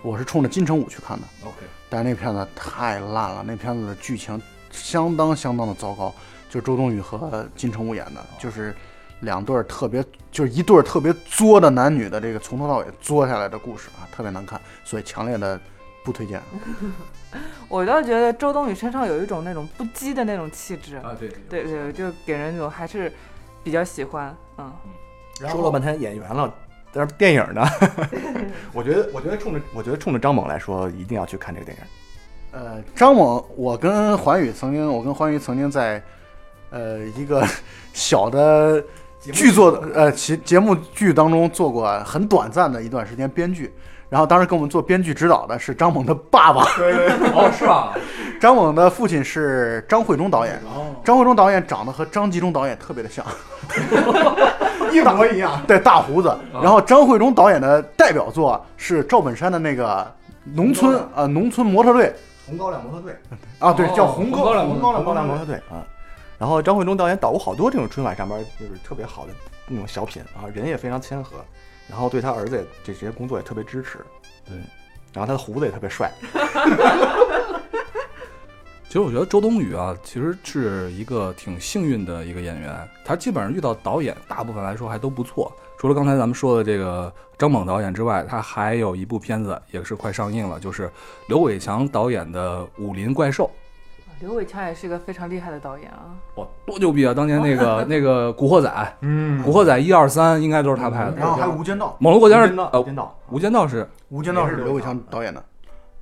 [0.03, 1.25] 我是冲着金城武去看的。
[1.45, 1.55] OK，
[1.89, 6.13] 但是那片子太烂了，那片子的剧情相当相当的糟糕，
[6.51, 8.75] 就是周冬雨和金城武演的，就是
[9.21, 15.61] 两对儿特别，就是一对儿特别作的男女的这个从头到尾作下来的故事啊，特别难看，所以强烈的
[16.03, 16.43] 不推荐。
[17.69, 23.13] 我倒觉得周冬雨身上有一种那种不羁的那种气质，啊，对对对，就给人那种还是
[23.63, 24.35] 比较喜欢。
[24.59, 24.73] 嗯，
[25.49, 26.53] 说了半天演员了，
[26.93, 27.63] 但是电影呢？
[28.73, 31.85] 我觉得，我觉得冲着我觉得冲着张猛来说，一定要去看这个电影。
[32.51, 36.03] 呃，张猛，我跟环宇曾经，我跟环宇曾经在
[36.71, 37.47] 呃一个
[37.93, 38.83] 小的
[39.21, 43.73] 剧作的呃节节目剧当中做过很短暂的一段时间编剧，
[44.09, 47.95] 然后当时给我们做编剧指导的是张猛的爸爸，哦，是吧？
[48.41, 53.25] 张猛的父亲是张惠忠导演，哦，张惠忠导演长得和张纪中导演特别的像，
[54.93, 55.63] 一模一样。
[55.67, 56.35] 对，大胡子。
[56.63, 60.07] 然后张惠忠导演的代表作是赵本山的那个
[60.55, 62.15] 农村呃农村模特队
[62.47, 63.17] 红高粱模特队，
[63.59, 65.57] 啊，对，哦叫红红高粱红高粱粱模特队。
[65.71, 65.85] 啊。
[66.39, 69.33] 然后张惠忠导演导过好多这种春晚上边就是特别好的
[69.67, 71.37] 那种小品啊，人也非常谦和，
[71.89, 73.99] 然后对他儿子也这些工作也特别支持。
[74.47, 74.57] 对，
[75.13, 76.11] 然后他的胡子也特别帅。
[78.89, 82.75] 其实我觉得周冬雨啊，其实是一个挺幸运的一个演员，
[83.05, 85.53] 她基本上遇到导演，大部分来说还都不错。
[85.77, 90.91] 除了刚才咱们说的这个张猛导演之外，他还有一部片子也是快上映了，就是
[91.29, 93.45] 刘伟强导演的《武林怪兽》。
[94.21, 96.09] 刘伟强也是一个非常厉害的导演啊。
[96.37, 97.13] 哇，多牛逼啊！
[97.13, 98.71] 当年那个 那个《古惑仔》，
[99.03, 101.15] 嗯《古惑仔》一二三应该都是他拍的。
[101.15, 105.45] 然后还有《无间道》，《猛龙过江》是无呃，间道，《无间道》是《无间道》是刘伟强导演的。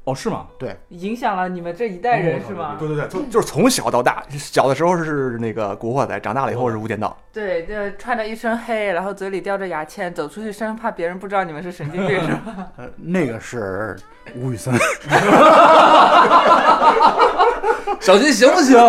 [0.07, 0.47] 哦是吗？
[0.57, 2.77] 对影响了你们这一代人是吗？
[2.79, 7.16] 对对对，就就是从小到大，小的时候是那个古惑仔，长大了以后是无间道。
[7.33, 12.69] 对，就穿着一身黑，然后嘴里叼着牙签，走出去生怕别人不知道你们是神经病是吧？
[12.79, 13.97] 呃，那个是
[14.37, 14.73] 吴宇森。
[18.01, 18.79] 小心行不行？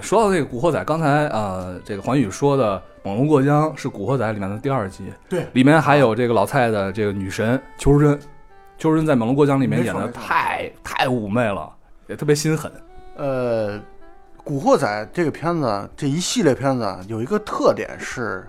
[0.00, 8.16] 说到这个《古惑仔》，刚才呃，这个黄宇说的《猛龙过江》是《古惑仔》里面的第二集，对，里面还有这个老蔡的这个女神邱淑贞，
[8.78, 11.68] 邱淑贞在《猛龙过江》里面演的太太妩媚了，
[12.06, 12.70] 也特别心狠。
[13.16, 13.76] 呃，
[14.44, 18.46] 《古惑仔》这个片子，这一系列片子有一个特点是，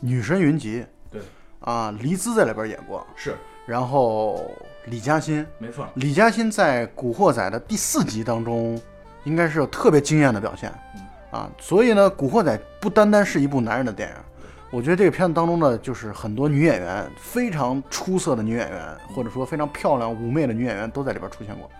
[0.00, 0.84] 女神云集。
[1.10, 1.20] 对。
[1.60, 3.36] 啊，黎姿在里边演过，是，
[3.66, 4.50] 然后
[4.86, 5.86] 李嘉欣，没错。
[5.94, 8.80] 李嘉欣在《古惑仔》的第四集当中，
[9.24, 10.72] 应该是有特别惊艳的表现。
[10.96, 14.14] 嗯啊，所以呢，《古惑仔》不单单是一部男人的电影，
[14.72, 21.70] 我觉得这个片子当中呢，就是很多女演员非常出色的女演员，或者说非常漂亮妩媚的女演员都在里边出现过。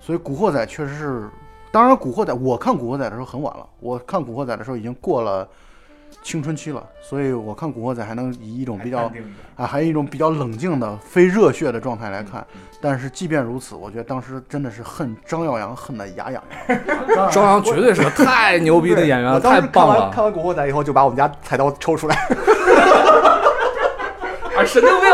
[0.00, 1.30] 所以《古惑仔》确实是，
[1.70, 5.48] 当然，《古惑仔》我看《古惑仔》的时候很晚了，我看《古惑仔》的时候已经过了
[6.22, 9.10] 青春期了，所以我看《古惑仔》还能以一种比较
[9.56, 12.44] 啊，还有一种比较冷静的、非热血的状态来看。
[12.80, 17.30] 但是即便如此，我觉得当时真的是恨张耀扬恨得牙痒痒。
[17.30, 20.24] 张扬绝对是个太牛逼的演员了，太棒了看！
[20.24, 22.16] 完古惑仔以后，就把我们家菜刀抽出来。
[24.56, 25.10] 啊，神经病！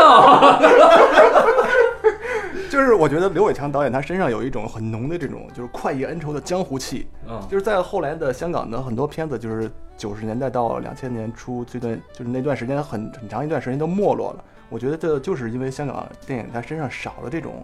[2.73, 14.43] 就是我觉得刘伟强导演他身上有一种很浓的这种就是快意恩仇的江湖气，嗯，就是在后来的香港的很多片子，就是九十年代到两千年初这段，就是那段时间很很长一段时间都没落了。
[14.69, 17.63] 我觉得这就是因为香港电影他身上少了这种，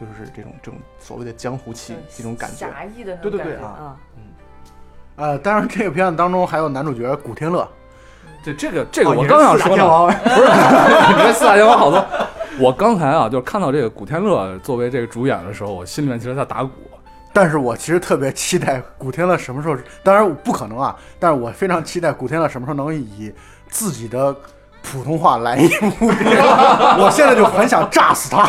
[0.00, 2.56] 就是这种这种所谓的江湖气这种感觉。
[2.56, 3.96] 侠义的那对种感觉对对啊。
[4.16, 4.22] 嗯。
[5.16, 7.68] 呃，当然这个片子当中还有男主角古天乐，
[8.42, 9.84] 对这个这个我刚想说呢，
[10.24, 10.40] 不是，
[11.12, 12.02] 你这四大天王好多。
[12.58, 16.70] 我刚才啊，就是看到这个古天乐作为这个主演的时候，我心里面其实在打鼓。
[17.32, 23.30] 但是我其实特别期待古天乐什么时候，当然不可能啊，但是我非常期待古天乐什么时候能以
[23.68, 24.34] 自己的
[24.82, 26.06] 普通话来一部，
[26.98, 28.48] 我现在就很想炸死他。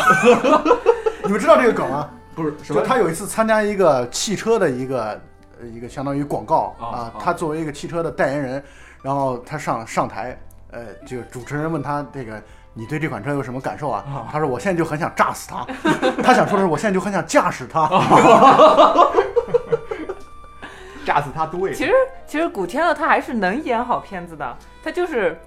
[1.26, 2.10] 你们知道这个梗吗？
[2.34, 5.20] 不是就他有一次参加一个汽车的一个
[5.60, 8.64] 呃一个相当于广告啊啊啊，他作为一个汽车的代言人，
[9.02, 10.40] 然后他上上台，
[10.72, 12.42] 呃，这个主持人问他这个。
[12.78, 14.06] 你对这款车有什么感受啊？
[14.32, 15.66] 他说：“我现在就很想炸死他。
[16.24, 17.90] ”他想说的是：“我现在就很想驾驶他。
[21.04, 21.74] 炸死他对。
[21.74, 21.92] 其实
[22.28, 25.40] 其实古天乐他还是能演好片子的，他就是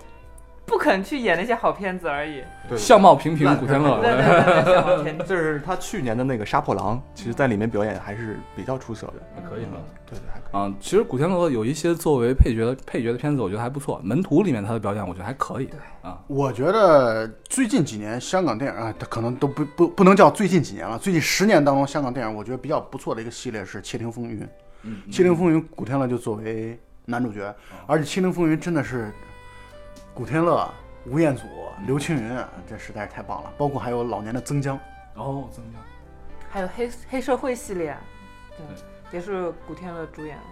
[0.67, 2.43] 不肯去演那些好片子而已。
[2.69, 5.19] 对相貌平平古天乐，对。
[5.27, 9.15] 这 是他去年的那个《杀破狼》，其实在里面表演还是比较出色的。
[9.35, 9.79] 还可以吗？
[10.07, 10.57] 对对，还可以。
[10.57, 14.01] 啊，其实古天乐有一些作为配角的配角的片子，我觉得还不错。
[14.05, 15.69] 门徒里面他的表演，我觉得还可以。
[16.03, 24.41] 啊，”我觉得最近几年香港电影啊，它可能都不不不能叫最近几年了，最近十年当中，香港电影我觉得比较不错的一个系列是《窃听风云》。
[24.83, 27.53] 嗯《窃听风云》古天乐就作为男主角，
[27.87, 29.13] 而且《窃听风云》真的是
[30.13, 30.69] 古天乐、
[31.07, 31.45] 吴彦祖、
[31.87, 32.37] 刘青云，
[32.69, 33.53] 这实在是太棒了。
[33.57, 34.79] 包括还有老年的曾江，
[35.15, 35.81] 哦，曾江。
[36.51, 37.97] 还有黑黑社会系列，
[38.57, 38.67] 对，
[39.13, 40.43] 也是古天乐主演的。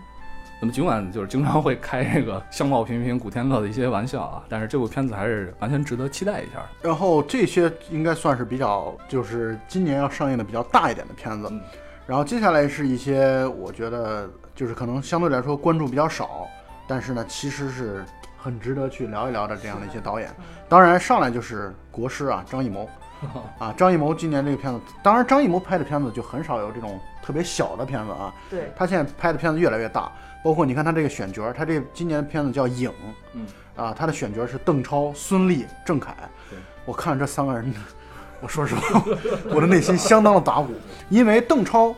[0.61, 6.65] 那么尽管就是经常会开这个相貌平平古天乐的一些玩笑啊，但是这部片子还是完全值得期待一下。
[6.81, 11.49] 然后这些应该算是比较，就是今年要上映的比较大一点的片子。
[11.51, 11.61] 嗯
[12.07, 16.49] 然后接下来是一些我觉得就是可能相对来说关注比较少，
[16.87, 18.03] 但是呢其实是
[18.39, 20.35] 很值得去聊一聊的这样的一些导演。
[20.69, 22.89] 当然上来就是国师啊，张艺谋。
[23.59, 30.13] 啊，张艺谋今年这个片子，当然张艺谋拍的片子就很少有这种特别小的片子啊，对，他现在拍的片子越来越大，
[30.45, 32.89] 包括你看他这个选角，他这今年的片子叫《影》，
[33.33, 36.15] 嗯，啊，他的选角是邓超、孙俪、郑恺
[36.49, 36.57] 对。
[36.85, 37.75] 我看了这三个人，
[38.41, 39.03] 我说实话，
[39.51, 40.73] 我的内心相当的打鼓，
[41.09, 41.93] 因为邓超，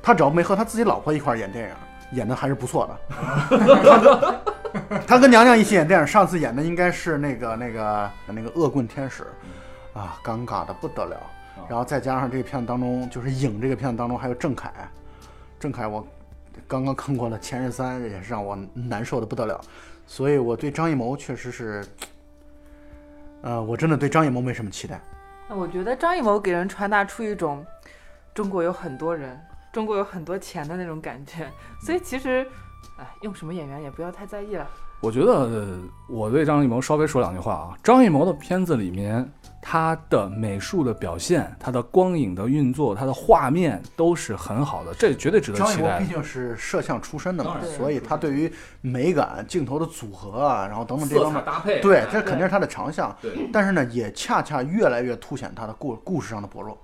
[0.00, 1.74] 他只要没和他自己老婆一块儿演电影，
[2.12, 4.40] 演的还是不错的。
[5.06, 9.26] 他跟娘娘一起演电影，上次演的应该是那个那个那个恶棍天使，
[9.92, 11.16] 啊，尴尬的不得了。
[11.68, 14.72] 然后再加上这个片子当中，就是《影》这个片子当中还有郑恺，
[15.58, 16.06] 郑恺我
[16.66, 19.60] 刚刚看过了《前任三》，也是让我难受的不得了。
[20.06, 21.84] 所以我对张艺谋确实是，
[23.42, 25.00] 呃，我真的对张艺谋没什么期待。
[25.48, 27.64] 那我觉得张艺谋给人传达出一种
[28.34, 29.40] 中国有很多人，
[29.72, 31.48] 中国有很多钱的那种感觉，
[31.80, 32.46] 所以其实，
[32.96, 34.68] 哎，用什么演员也不要太在意了。
[35.00, 35.78] 我觉得呃
[36.10, 37.72] 我对张艺谋稍微说两句话啊。
[37.82, 39.26] 张艺谋的片子里面，
[39.62, 46.06] 他的美术的表现、他的光影的运作、他的画面都是很好的，这绝对值得期待张艺谋毕。
[46.12, 48.52] 竟是摄像出身的嘛所以他对于
[48.82, 53.16] 美感、镜头的组合啊，然后等等这方面，搭配对，这肯定是他的长项。
[53.22, 56.76] 对，但是呢，也恰恰越来越凸显他的故故事上的薄弱。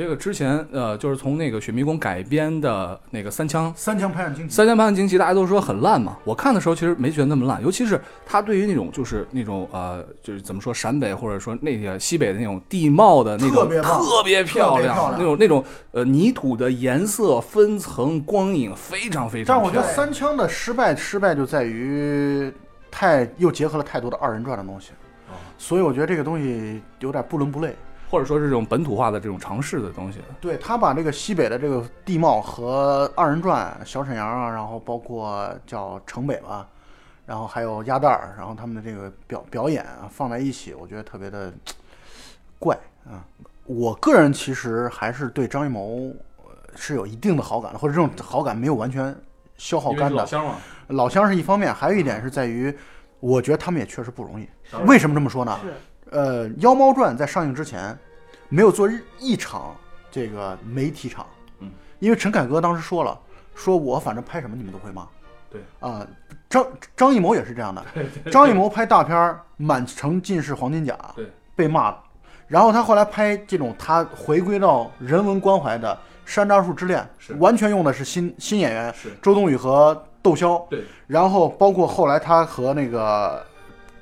[0.00, 3.70] 这个之前呃，就是从那个《雪迷宫》改编的那个《三枪》。
[3.76, 6.16] 三枪拍案惊奇，三枪拍案惊奇，大家都说很烂嘛。
[6.24, 19.86] 我看的时候其实没觉得那么烂，尤其是他对于那种就是那种呃，就是怎么说陕北或者说那些西北的那种地貌的那种特别特别漂亮，那种那种呃泥土的颜色、分层、光影非常非常但是我觉得。
[19.92, 22.50] 三枪的失败失败就在于
[22.90, 24.92] 太又结合了太多的二人转的东西，
[25.28, 27.76] 哦所以我觉得这个东西有点不伦不类。
[28.10, 30.18] 或者说是这种本土化的这种尝试的东西。
[30.40, 36.68] 对他把这个西北的这个地貌和二人转小沈阳啊，然后包括叫城北吧，
[37.24, 41.52] 然后还有鸭蛋儿，然后他们的这个表表演啊放在一起，我觉得特别的
[42.58, 43.24] 怪啊。
[43.64, 49.14] 我个人其实还是对张艺谋呃是有一定的好感的，或者这种好感没有完全
[49.56, 50.26] 消耗干的。
[50.26, 50.56] 乡嘛，
[50.88, 52.76] 老乡是一方面，还有一点是在于，
[53.20, 54.48] 我觉得他们也确实不容易。
[54.86, 55.56] 为什么这么说呢？
[56.10, 57.96] 是，呃，《妖猫传》在上映之前，
[58.48, 58.88] 没有做
[59.18, 59.76] 一场
[60.10, 61.26] 这个媒体场，
[61.60, 63.18] 嗯，因为陈凯歌当时说了，
[63.54, 65.06] 说我反正拍什么你们都会骂，
[65.50, 65.60] 对。
[65.78, 66.06] 啊、
[66.48, 67.84] 张张艺谋也是这样的，
[68.30, 71.94] 张艺谋拍大片儿《满城尽是黄金甲》，对，被骂，
[72.48, 75.94] 然后他后来拍这种他回归到人文关怀的
[76.24, 79.10] 《山楂树之恋是》，完全用的是新新演员是。
[79.22, 83.46] 周冬雨和窦骁，对，然后包括后来他和那个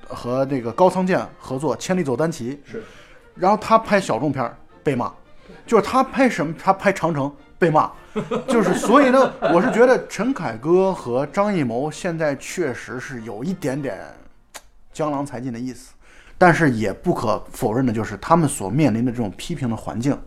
[0.09, 2.83] 和那个高仓健合作《千里走单骑》，是，
[3.35, 5.13] 然后他拍小众片儿被骂，
[5.67, 7.91] 就是他拍什么，他拍长城被骂，
[8.49, 13.99] 就是所以呢，我是觉得陈凯歌和张艺谋现在确实是有一点点
[14.93, 15.93] 江郎才尽的意思，
[16.37, 20.19] 但是也不可否认的就是他们所面临的这种批评的环境，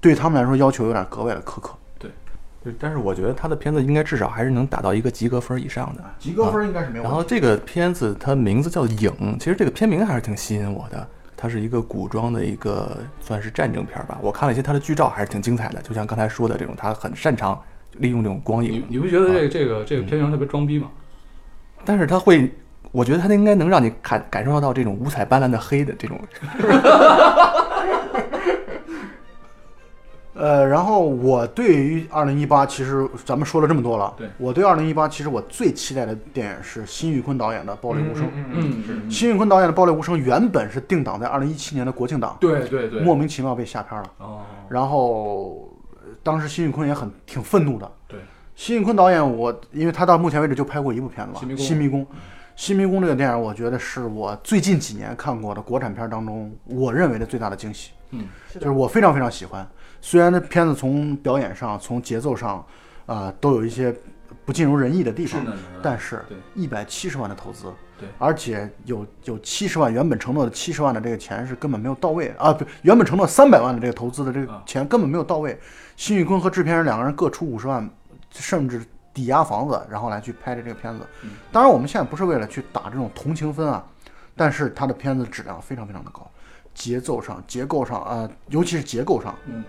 [0.00, 1.76] 对他们来说要求有点格外的苛刻。
[2.62, 6.04] 对，但是我觉得他的片子应该至少还是能达到一个及格分以上的。
[6.18, 7.04] 及格分应该是没有。
[7.04, 11.08] 然后这个片子它名字叫《影》，其实这个片名还是挺吸引我的。
[11.36, 14.18] 它是一个古装的一个算是战争片吧。
[14.20, 15.80] 我看了一些它的剧照，还是挺精彩的。
[15.80, 17.58] 就像刚才说的这种，他很擅长
[17.92, 20.90] 利用这种光影，你你不觉得这个这个这个片名特别装逼吗？
[21.82, 22.52] 但是他会
[22.92, 26.20] 我觉得他应该能让你感感受到这种五彩斑斓的黑的这种。
[30.40, 38.26] 呃，然后我对于二零一八，其实咱们说了这么多了，对我对二零一八，其实我最期待的电影是辛宇坤导演的《暴力无声》。
[38.50, 44.10] 嗯，是，辛玉坤导演的《暴力无声》原本是定档在二零一七年的国庆档，对对对，莫名其妙被下片了。
[44.16, 47.92] 哦，然后呃当时辛宇坤也很挺愤怒的。
[48.08, 48.20] 对，
[48.56, 52.02] 辛宇坤导演我，因为他到目前为止就拍过一部片子吧，新迷宫新迷宫》。
[52.56, 57.90] 新迷宫这个电影，我觉得是我最近几年看过的国产片当中，我认为的最大的惊喜。
[58.10, 59.66] 嗯，就是我非常非常喜欢。
[60.00, 62.64] 虽然这片子从表演上、从节奏上，
[63.06, 63.94] 啊、都有一些
[64.44, 66.24] 不尽如人意的地方，是，但是
[66.54, 68.08] 一百七十万的投资，对。
[68.18, 74.62] 而且有有七十万原本承诺的七十万的这个钱是根本没有到位啊，不，原本承诺三百万的这个投资的这个啊。
[74.64, 75.58] 钱根本没有到位。
[75.96, 77.88] 辛宇坤和制片人两个人各出五十万，
[78.30, 78.82] 甚至
[79.12, 81.06] 抵押房子，然后来去拍的这个片子。
[81.22, 81.32] 嗯。
[81.52, 83.84] 当然，我们现在不是为了去打这种同情分啊，
[84.34, 86.26] 但是他的片子质量非常非常的高，
[86.72, 89.62] 节奏上、结构上啊、尤其是结构上，嗯，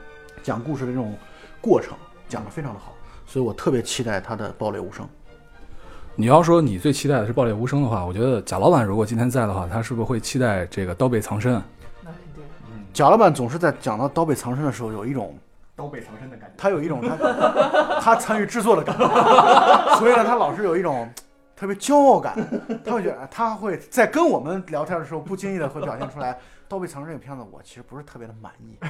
[0.43, 1.15] 讲故事的这种
[1.59, 1.93] 过程
[2.27, 2.93] 讲得非常的好，
[3.25, 5.05] 所以我特别期待他的《爆裂无声》。
[6.15, 11.55] 你要说你最期待的是《爆裂无声》的话，我觉得贾老板如果今天在的话，他是不是会期待这个《刀背藏身》？
[12.03, 12.43] 那肯定。
[12.93, 15.37] 贾老板总是在讲到刀背藏身的时候，有一种
[15.75, 16.55] 刀背藏身的感觉。
[16.57, 19.05] 他有一种他他参与制作的感觉，
[19.97, 21.09] 所以呢，他老是有一种
[21.55, 22.35] 特别骄傲感。
[22.83, 26.37] 他会觉得他会在跟我们聊天的时候，不经意的会表现出来。
[26.71, 28.77] 刀背藏身这个片子，我其实不是特别的满意。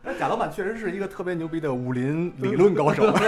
[0.00, 3.04] 那贾老板确实是一个特别牛逼的武林理论高手。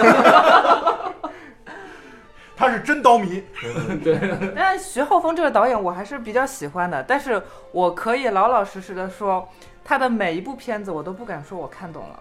[2.55, 3.43] 他是真刀迷，
[4.01, 7.41] 对但是徐浩峰这个导演我还是比较喜欢的，但是
[7.73, 9.45] 我可以老老实实的说，
[9.83, 12.19] 他的每一部片子我都不敢说我看懂了，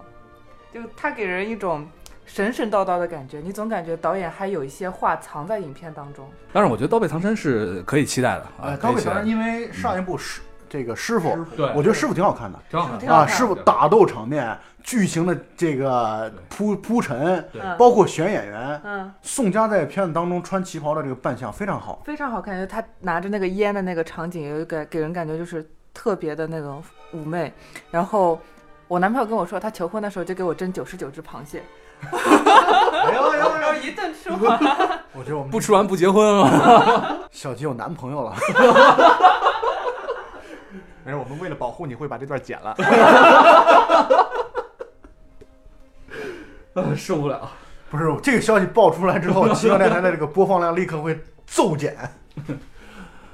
[0.74, 1.86] 就他给人一种
[2.32, 6.24] 神神叨叨的感觉，你总感觉导演还有一些话藏在影片当中。
[6.52, 12.56] 但是我觉得《刀背藏身》是可以期待的啊刀背藏身，因为上一部师这个师傅，对我觉得师傅挺好看的。
[12.70, 17.44] 挺好看啊，师傅打斗场面、剧情的这个铺铺陈，
[17.76, 22.00] 包括选演员，嗯，宋佳在片子当中穿旗袍的这个扮相非常好。
[22.06, 26.80] 非常好看，就他拿着那个烟的那个场景，有一个给人感觉就是特别的那种
[27.12, 27.52] 妩媚。
[27.90, 28.40] 然后
[28.86, 31.64] 我男朋友跟我说，他求婚的时候就给我蒸九十九只螃蟹，
[32.10, 34.58] 哎呦呦然后一顿吃完。
[35.12, 37.18] 我觉得我们不吃完不结婚啊！
[37.32, 38.34] 小吉有男朋友了。
[41.04, 42.74] 没事，我们为了保护你会把这段剪了。
[46.96, 47.50] 受不了。
[47.90, 51.96] 不是这个消息爆出来之后，奇妙电台的这个播放量立刻会骤减。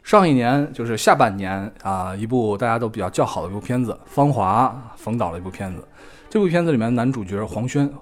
[0.02, 5.86] 上一年就是下半年啊，一部大家都比较叫好的一部片子《芳华》，冯导的一部片子。
[6.30, 7.92] 这部片子里面男主角黄轩，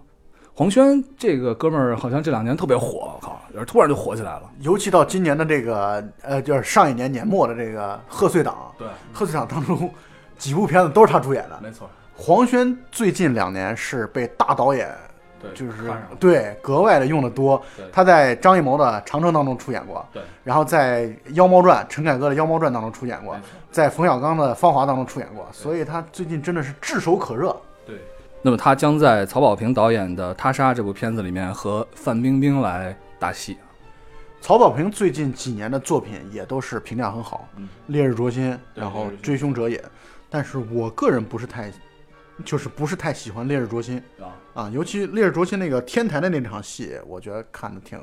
[0.57, 4.43] 黄轩这个哥们儿好像这两年特别火，我靠，就是突然就火起来了。
[4.61, 9.91] 尤其到今年的这个呃，就是上一年年末的这个贺岁档，对，贺岁档当中
[10.39, 11.59] 几部片子都是他主演的。
[11.61, 14.95] 没错，黄轩最近两年是被大导演
[15.43, 17.61] 对，就是对格外的用的多。
[17.93, 23.37] 他在张艺谋的《长城》当中出演过，对，然后在《妖猫传》陈凯歌的《妖猫传》当中出演过
[23.73, 27.57] 在冯小刚的《芳华》当中出演过，所以他最近真的是炙手可热。
[28.45, 28.51] 对。
[28.51, 33.57] 那么他将在曹保平导演的《他杀》这部片子里面和范冰冰来搭戏。
[34.43, 39.79] 曹保平最近几年的作品也都是评价很好，嗯烈日灼心》，然后追凶者也》，
[40.29, 41.73] 但是我个人不是太，
[42.45, 47.99] 就是不是太喜欢《烈日灼心》啊，啊，尤其《烈日灼心》那个天台的那场戏，我觉得看的挺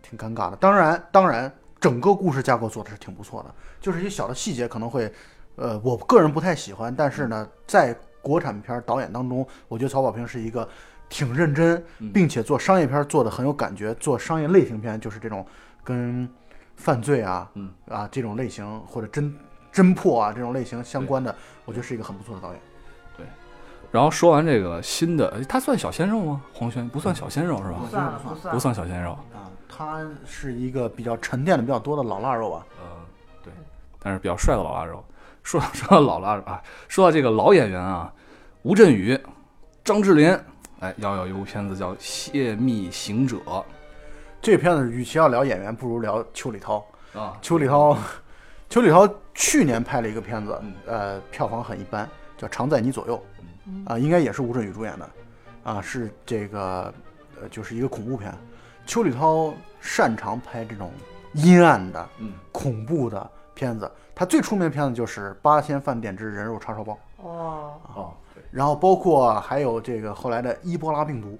[0.00, 0.56] 挺尴尬的。
[0.58, 5.12] 当然，当然，整个故事架构做的是挺不错的，就是一些小的细节可能会，
[5.56, 7.92] 呃，我个人不太喜欢，但是呢，在
[8.22, 10.68] 国产片导演当中，我觉得曹保平是一个
[11.08, 15.46] 挺认真，嗯并且做商业片做的很有感觉，做商业类型片就是这种
[15.82, 16.28] 跟
[16.76, 19.32] 犯罪啊，嗯啊这种类型或者侦
[19.72, 22.60] 侦破啊这种类型相关的，我觉得是一个很不错的导演。
[23.90, 26.42] 然后说完这个新的，他算小鲜肉吗？
[26.52, 27.86] 黄轩不算小鲜肉是吧不？
[27.86, 29.12] 算不算不算不算小鲜肉。
[29.12, 32.66] 啊，他是一个比较沉淀的比较多的老腊肉啊。
[32.82, 32.86] 呃，
[33.42, 33.50] 对，
[33.98, 35.02] 但是比较帅的老腊肉。
[35.48, 38.12] 说 说到老腊肉啊，说到这个老演员啊，
[38.64, 39.18] 吴镇宇、
[39.82, 40.38] 张智霖，
[40.80, 43.38] 哎，要有一部片子叫《泄密行者》
[44.42, 46.86] 这个片子与其要聊演员，不如聊邱礼涛。
[47.14, 47.96] 啊，邱礼涛，
[48.68, 53.24] 邱礼涛去年拍了一个片子嗯，呃，票房很一般，叫《常在你左右》，
[53.90, 55.10] 啊，应该也是吴镇宇主演的，
[55.64, 56.92] 啊，是这个
[57.40, 58.30] 呃，就是一个恐怖片。
[58.84, 60.92] 邱礼涛擅长拍这种
[61.32, 66.92] 阴暗的、嗯，恐怖的片子，他最出名的片子就是《八仙饭店之人肉叉烧包》，
[67.22, 71.36] 哦，哦，对，然后包括还有这个后来的伊波拉病毒。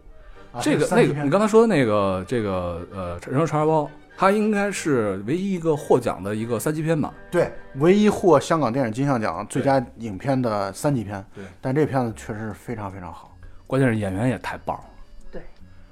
[0.50, 7.12] 啊这个那个你刚才说的那个这个呃人肉叉烧包，它应该是唯一一个获奖的一个三级片吧？
[7.30, 11.22] 对，唯一获香港电影金像奖最佳影片的三级片。
[11.34, 14.84] 对，但这片子确实非常非常好，关键是演员也太棒了。
[15.30, 15.42] 对，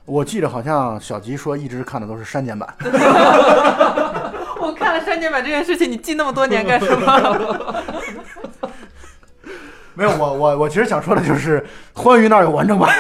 [0.06, 2.74] 我记得好像小吉说一直看的都是删减版。
[5.00, 7.84] 删减版这件事情，你记那么多年干什么？
[9.94, 12.94] 没有，我我我其实想说的就是，欢愉那儿有完整版。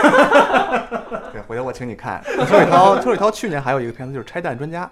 [1.30, 2.24] 对，回头我请你看。
[2.48, 4.84] 邱礼涛，邱礼涛去年还有一个片子就是《拆弹专家》，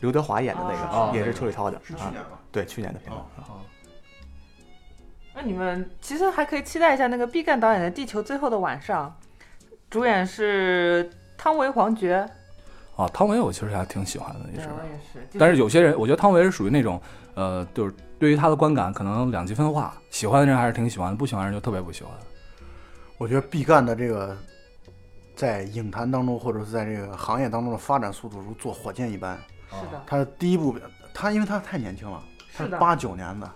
[0.00, 2.38] 刘德华演的那个，哦也是邱礼涛的，是去啊年吧？
[2.50, 3.18] 对，去年的片子。
[5.34, 9.14] 那你们其实还可以期待一下那个毕赣导演的《地球最后的晚上》，
[9.90, 12.26] 主演是汤唯、黄觉。
[12.96, 14.68] 啊，汤唯我其实还挺喜欢的，也对，是。
[14.68, 15.38] 我也是。
[15.38, 17.00] 但是有些人，我觉得汤唯是属于那种，
[17.34, 22.12] 呃，就是对于他的观感可能两极分化，喜欢的人还是挺喜欢的，不喜欢的人就特别不喜欢。
[23.18, 24.36] 我觉得毕赣的这个
[25.34, 29.36] 在影坛当中，或者是在这个行业当中的发展速度如坐火箭一般。
[29.70, 30.76] 是的，他的第一部，
[31.12, 32.22] 他因为他太年轻了，
[32.56, 32.78] 他是的。
[32.78, 33.50] 八九年的，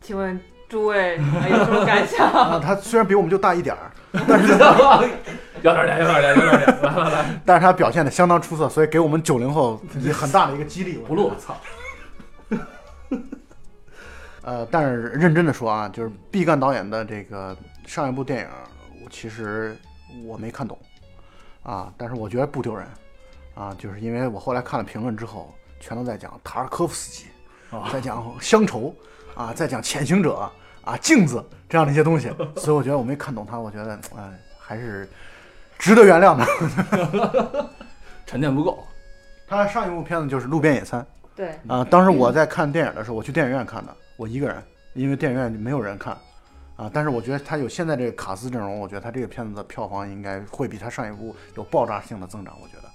[0.00, 2.26] 请问诸位有什么感想？
[2.32, 3.92] 啊，他虽然比我们就大一点儿，
[5.64, 10.98] 有点脸，有点脸，有点脸，来来来， 但是他表现的相当出色，所以给我们九零后也很大的一个激励。
[10.98, 11.56] 不录，操！
[14.42, 17.54] 呃，但是认真的说啊，就是毕赣导演的这个
[17.86, 18.46] 上一部电影，
[19.04, 19.76] 我其实
[20.24, 20.78] 我没看懂
[21.62, 22.86] 啊，但是我觉得不丢人
[23.54, 27.26] 啊，就是因为我后来看了评论之后，全都在讲塔尔科夫斯基，
[27.92, 28.94] 在讲乡愁
[29.34, 30.50] 啊，在讲潜行者
[30.82, 35.06] 啊、镜子这样的一些东西，所以我觉得我没看懂他，我觉得哎、还是
[35.80, 37.70] 值得原谅的。
[38.26, 38.86] 沉淀不够。
[39.48, 41.00] 他上一部片子就是《路边野餐》。
[41.34, 44.62] 对，啊，当时我在看电影的时候，我去电影院看的，我一个人，
[44.94, 46.16] 因为电影院没有人看，
[46.76, 52.88] 啊，但是我觉得他有现在这个卡斯阵容，我觉得他这个片子的票房应该会比他上一部有爆炸性的增长，我觉得。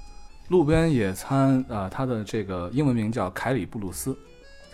[0.50, 4.16] 路边野餐，呃，它的这个英文名叫凯里布鲁斯，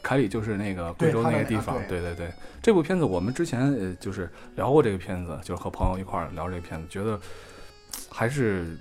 [0.03, 2.33] 凯里就是那个贵州那个地方，那个对对对对。
[2.61, 7.17] 这部片子我们之前呃就是聊过这个片子，就是和朋友一块儿聊这个片子，觉得
[8.13, 8.77] 还是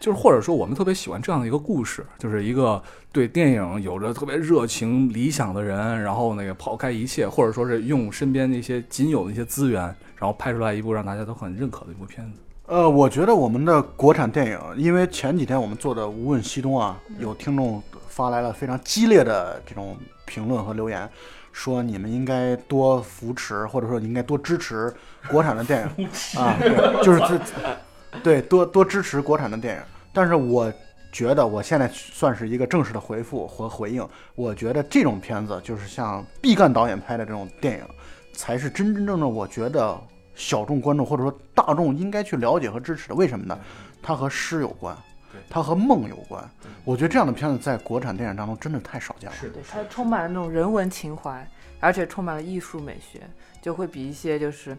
[0.00, 9.82] 就是或者说我们特别喜欢这样的一个故事，就是一个对电影有着特别热情理想的人，然后那个抛开一切，或者说是用身边那些仅有的一些资源，
[10.16, 12.38] 然后拍出来一部让大家都很认可的一部片子。
[12.66, 21.08] 呃，我觉得我们的国产电影，因为前几天我们做的《无问西东》啊，有听众发来了非常激烈的这种评论和留言，
[21.52, 24.92] 说你们应该多扶持，或者说你应该多支持
[25.28, 26.08] 国产的电影
[26.40, 27.38] 啊，对就是这，
[28.22, 29.82] 对，多多支持国产的电影。
[30.12, 30.72] 但是我
[31.10, 37.84] 觉得我现在算是一个正式的回复和回应，我觉得这种片子就是像毕赣导演拍的这种电影，
[38.34, 39.98] 才是真真正正我觉得
[40.34, 43.14] 小众观众或者说大众应该去了解和支持的。
[43.14, 43.58] 为什么呢？
[44.02, 44.96] 它和诗有关，
[45.48, 46.42] 它和梦有关。
[46.84, 49.36] 我觉得这样的片子在国产电影当中真的太少见了。
[49.36, 51.46] 是对，它充满了那种人文情怀，
[51.78, 53.20] 而且充满了艺术美学，
[53.60, 54.76] 就会比一些就是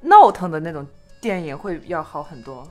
[0.00, 0.86] 闹腾的那种
[1.20, 2.66] 电影会要好很多。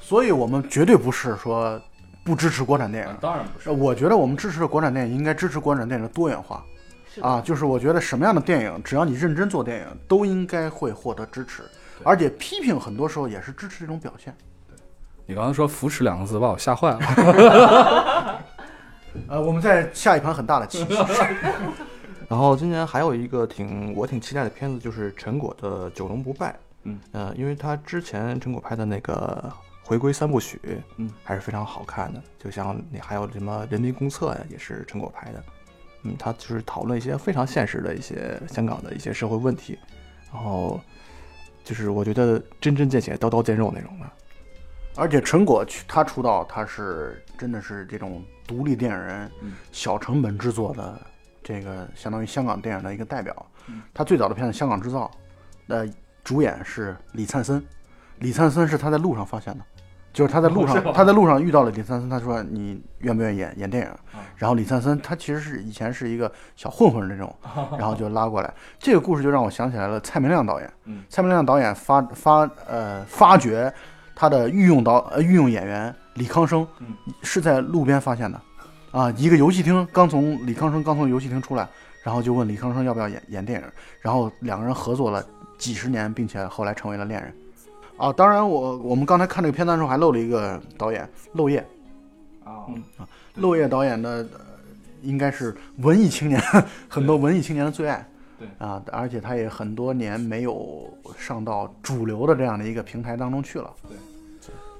[0.00, 1.80] 所以我们绝对不是说
[2.24, 3.16] 不支持国产电影。
[3.20, 6.64] 当然不是我觉得我们支持的国产电影应该支持国产电影的多元化
[7.20, 11.62] 啊，就是我觉得什么样的电影，只要你认真做电影，都应该会获得支持，
[12.02, 14.34] 而且批评很多时候也是支持这种表现。
[15.26, 18.42] 你刚才说“扶持”两个字，把我吓坏了。
[19.28, 20.84] 呃，我们在下一盘很大的棋。
[22.28, 26.50] 然后今年还有一个挺我挺期待的片子，就是陈果的《九龙不败》。
[26.84, 30.60] 嗯，呃，因为他之前陈果拍的那个回归三部曲，
[30.96, 32.22] 嗯，还是非常好看的。
[32.38, 35.44] 就像你还有什么《人民公厕》呀，也是陈果拍的。
[36.02, 39.78] 嗯，他就是讨论一些非常现实的一些香港的一些社会问题，
[40.32, 40.80] 然后
[41.64, 44.06] 就是我觉得针针见血、刀刀见肉那种的。
[44.96, 51.00] 而且陈果去他出道，他是真的是这种独立电影人嗯，小成本制作的
[51.42, 53.34] 这个相当于香港电影的一个代表
[53.66, 53.82] 嗯。
[53.92, 55.10] 他最早的片子《香港制造》，
[55.74, 55.84] 呃，
[56.24, 57.62] 主演是李灿森，
[58.18, 59.64] 李灿森是他在路上发现的，
[60.12, 64.24] 就是他在路 上他在路上遇到了李灿森，他说你愿不愿意演演电影啊？
[64.36, 67.32] 然后李灿森他其实是以前是一个小混混那种，
[67.78, 68.52] 然后就拉过来。
[68.78, 70.72] 这个故事就让我想起来了蔡明亮导演。
[70.86, 73.72] 嗯蔡明亮导演发发呃发掘
[74.14, 78.40] 他的御用导呃御用演员李康生嗯，是在路边发现的，
[78.92, 81.68] 啊，一个游戏厅刚从李康生刚从游戏厅出来，
[82.02, 83.66] 然后就问李康生要不要演演电影，
[84.00, 85.24] 然后两个人合作了
[85.58, 87.32] 几十年，并且后来成为了恋人。
[87.96, 91.58] 啊，当然我我们刚才看这个片段的时候还漏了一个导演娄烨，
[92.44, 92.82] 啊嗯
[93.36, 94.26] 娄烨导演的、呃
[95.02, 96.40] 应该是文艺青年
[96.88, 98.08] 很多文艺青年的最爱。
[98.38, 103.70] 对啊，而且他也很多年没有上到主流的这样的一个平台当中去了。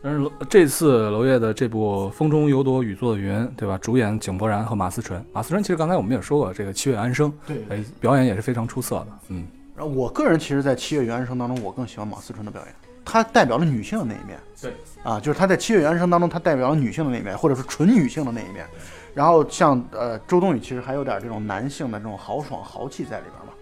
[0.03, 3.77] 但是这次娄烨的这部《风中有朵雨做的云》，对吧？
[3.77, 5.23] 主演井柏然和马思纯。
[5.31, 9.07] 马思纯其实刚才我们也说过，这个《七月安生》对哎，表演也是非常出色的。
[9.29, 9.47] 嗯，
[9.77, 14.39] 然后我个人其实，在《七月与安生》当中，我更喜欢马思纯的表演，她代表了女性的那一面。
[14.61, 14.73] 对，
[15.03, 18.67] 啊，就是她在《七月与安生》当中，她代表了女性的那一面，或者是纯女性的那一面。
[19.15, 23.53] 然后像呃周冬雨，其实还有点这种男性的这种豪爽豪气在里边嘛，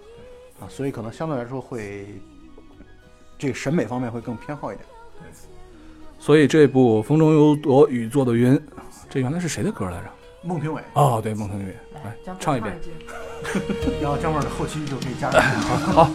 [0.61, 2.21] 啊，所以可能相对来说会
[3.39, 4.87] 这个审美方面会更偏好一点。
[5.19, 5.31] 对
[6.19, 8.55] 所以这部《风中有朵雨做的云》，
[9.09, 10.11] 这原来是谁的歌来着？
[10.43, 11.77] 孟庭苇，哦，对，孟庭苇。
[12.05, 12.79] 来唱一遍。
[13.43, 13.61] 句。
[14.01, 15.43] 然后姜味儿的后期就可以加上。
[15.93, 16.11] 好，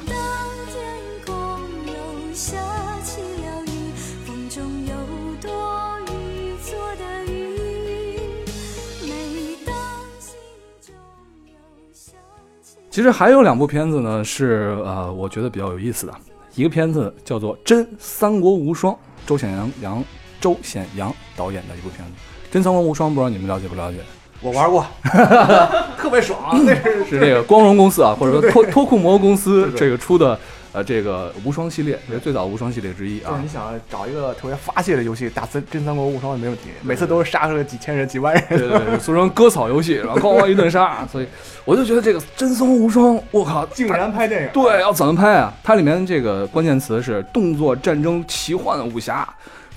[12.90, 16.14] 其实还有两部片子呢，是呃，我觉得比较有意思的。
[16.56, 18.92] 一个片子叫做《真三国无双》，
[19.28, 20.04] 周显阳杨
[20.42, 22.14] 周显阳导演的一部片子。
[22.52, 24.00] 《真三国无双》，不知道你们了解不了解？
[24.42, 24.86] 我玩过，
[25.98, 27.06] 特别爽， 那是。
[27.06, 30.38] 是这个光荣公司啊，或者说脱脱库摩公司这个出的
[30.74, 33.32] 呃这个无双系列，也是最早无双系列之一啊。
[33.32, 33.48] 就是你。
[33.48, 38.44] 想找一个特别发泄的游戏，打真真三国无双也没问题，每次都是杀出来几千人、几万人。
[38.50, 41.28] 对对对，俗称割草游戏，然后咣咣一顿杀，所以
[41.66, 45.52] 我就觉得这个《真三国无双》，我靠，竟然拍电影，对，要怎么拍啊？
[45.64, 49.28] 它里面这个关键词是动作、战争、奇幻、武侠，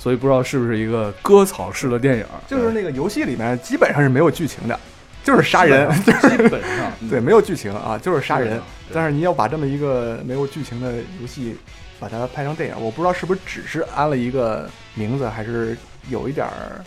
[0.00, 2.24] 所以不知道是不是一个割草式的电影。
[2.48, 4.80] 就是那个游戏里面基本上是没有剧情的，
[5.22, 8.60] 就是杀人，基本上 对，没有剧情啊，就是杀人
[8.92, 11.54] 但是你要把这么一个没有剧情的游戏，
[12.00, 15.76] 把它拍成电影，我不知道是不是只是安了一个名字，还是
[16.08, 16.82] 有一点儿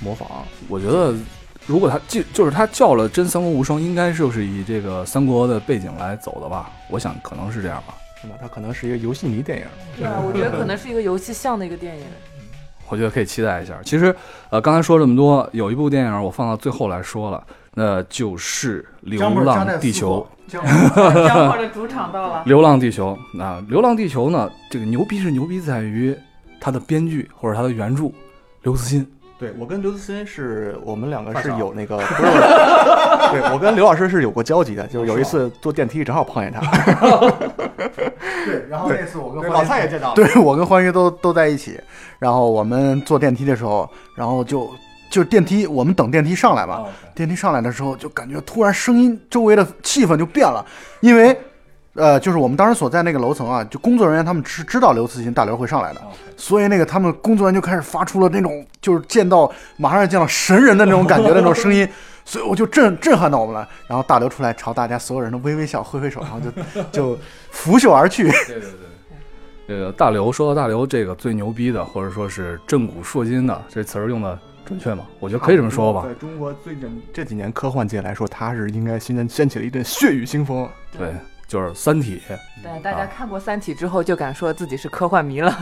[0.00, 0.28] 模仿。
[0.68, 1.14] 我觉得，
[1.64, 6.70] 如果他就就是他叫了《真三国无双》，应该就是以这个三国的背景来走的吧？
[6.90, 7.94] 我想可能是这样吧。
[8.20, 8.34] 是吗？
[8.40, 9.64] 它可能是一个游戏迷电影。
[9.96, 12.04] 对啊，我觉得可能是一个游戏像的一个电影。
[12.88, 13.74] 我觉得可以期待一下。
[13.84, 14.14] 其实，
[14.50, 17.42] 呃，刚才说这么多，有一部电影我放到最后来说了，
[17.74, 20.26] 那就是《流浪地球》。
[20.48, 26.16] 姜味儿江号的主场到了《流浪地球》啊，《流浪地球》呢，这个牛逼是牛逼在于
[26.58, 28.10] 它的编剧或者它的原著
[28.62, 29.06] 刘慈欣。
[29.38, 32.22] 对我跟刘慈欣是我们两个是有那个，不是，
[33.30, 36.60] 对我跟刘老师是有过交集的，就是有一次坐电梯正好碰见他，
[38.44, 41.78] 对，然后那次我跟对老蔡也见到了，对我跟欢愉都都在一起，
[42.18, 44.68] 然后我们坐电梯的时候，然后就
[45.08, 46.84] 就电梯，我们等电梯上来嘛，
[47.14, 50.66] 电梯上来的时候就感觉突然声音周围的气氛就变了，
[51.00, 51.38] 因为
[51.98, 56.00] 呃，就是我们当时所在那个楼层啊，就工作人员他们是知道刘慈欣大刘会上来的，
[56.36, 61.86] 所以那个他们工作人员就开始发出了那种就是见到马上要见到神人的那种感觉的那种声音。
[62.24, 67.18] 所以我就震震撼到我们了，然后大刘出来朝大家所有人都微微笑、挥挥手，然后就 就
[67.50, 68.24] 拂袖而去。
[68.24, 68.70] 对对对。
[69.86, 75.06] 呃，大刘说到大刘这个最牛逼的，或者说是震古烁今的，这词儿用的准确吗？
[75.20, 76.04] 我觉得可以这么说吧。
[76.06, 80.68] 在中国最近这几年科幻界来说，他是应该掀掀起了一阵血雨腥风。
[80.98, 81.14] 对，
[81.48, 82.20] 就是《三体》。
[82.62, 85.52] 对，大家看过《三体》之后，就敢说自己是科幻迷了。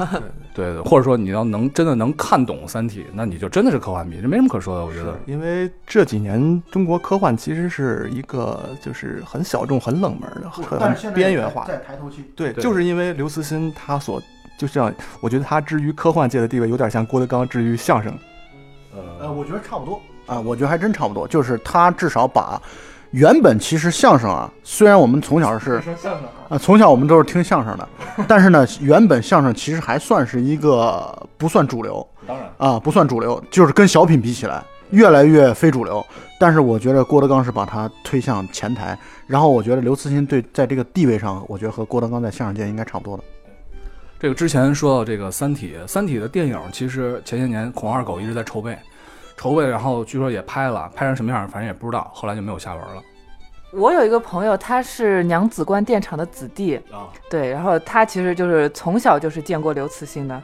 [0.52, 4.84] 对对，或者说你要能真的能看懂《三体》，那你就真的是科幻迷，这没什么可说的。
[4.84, 11.64] 我觉得，因为这几年中国科幻其实是一个就是很小众、很冷门的、很很边缘化。
[11.66, 14.20] 在抬头期，对，对就是因为刘慈欣他所
[14.58, 18.12] 就这样，我觉得他至于科幻界的地位有点像郭德纲至于相声。
[19.20, 21.28] 呃，我觉得差不多啊，我觉得还真差不多。
[21.28, 22.60] 就是他至少把
[23.16, 27.88] 原本其实相声啊，虽然我们从小是说相声啊，从小我们都是听相声的，
[28.28, 36.04] 但是呢，原本相声其实还算是一个不算主流当然，啊，不算主流，就是跟小品比起来，越来越非主流。
[36.38, 43.24] 但是我觉得郭德纲是把它推向前台，然后我觉得刘慈欣对在这个地位上，我觉得和郭德纲在相声界应该差不多的。
[44.20, 48.76] 这个之前说到这个《三体》，《三体》的电影其实前些年孔二狗一直在筹备，
[49.36, 53.02] 筹备，然后据说也拍了，拍成什么样反正也不知道，后来就没有下文了。
[53.72, 60.42] 我有一个朋友，他是娘子关电厂的子弟，啊，对，然后他其实就是从小就是见过刘慈欣的，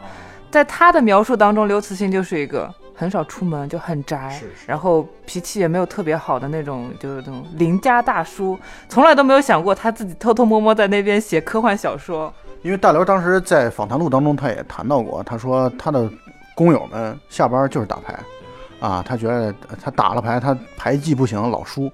[0.50, 12.32] 在他的描述当中，刘慈欣就是一个很少出门，就很宅，是是然后脾气也没有特别好的那种，就是那种邻家大叔，从来都没有想过他自己偷偷摸摸在那边写科幻小说。
[12.62, 16.10] 因为大刘当时在访谈录当中，他也谈到过，他说他的
[16.54, 18.18] 工友们下班就是打牌，
[18.82, 21.88] 啊，他觉得他打了牌，他牌技不行，老输，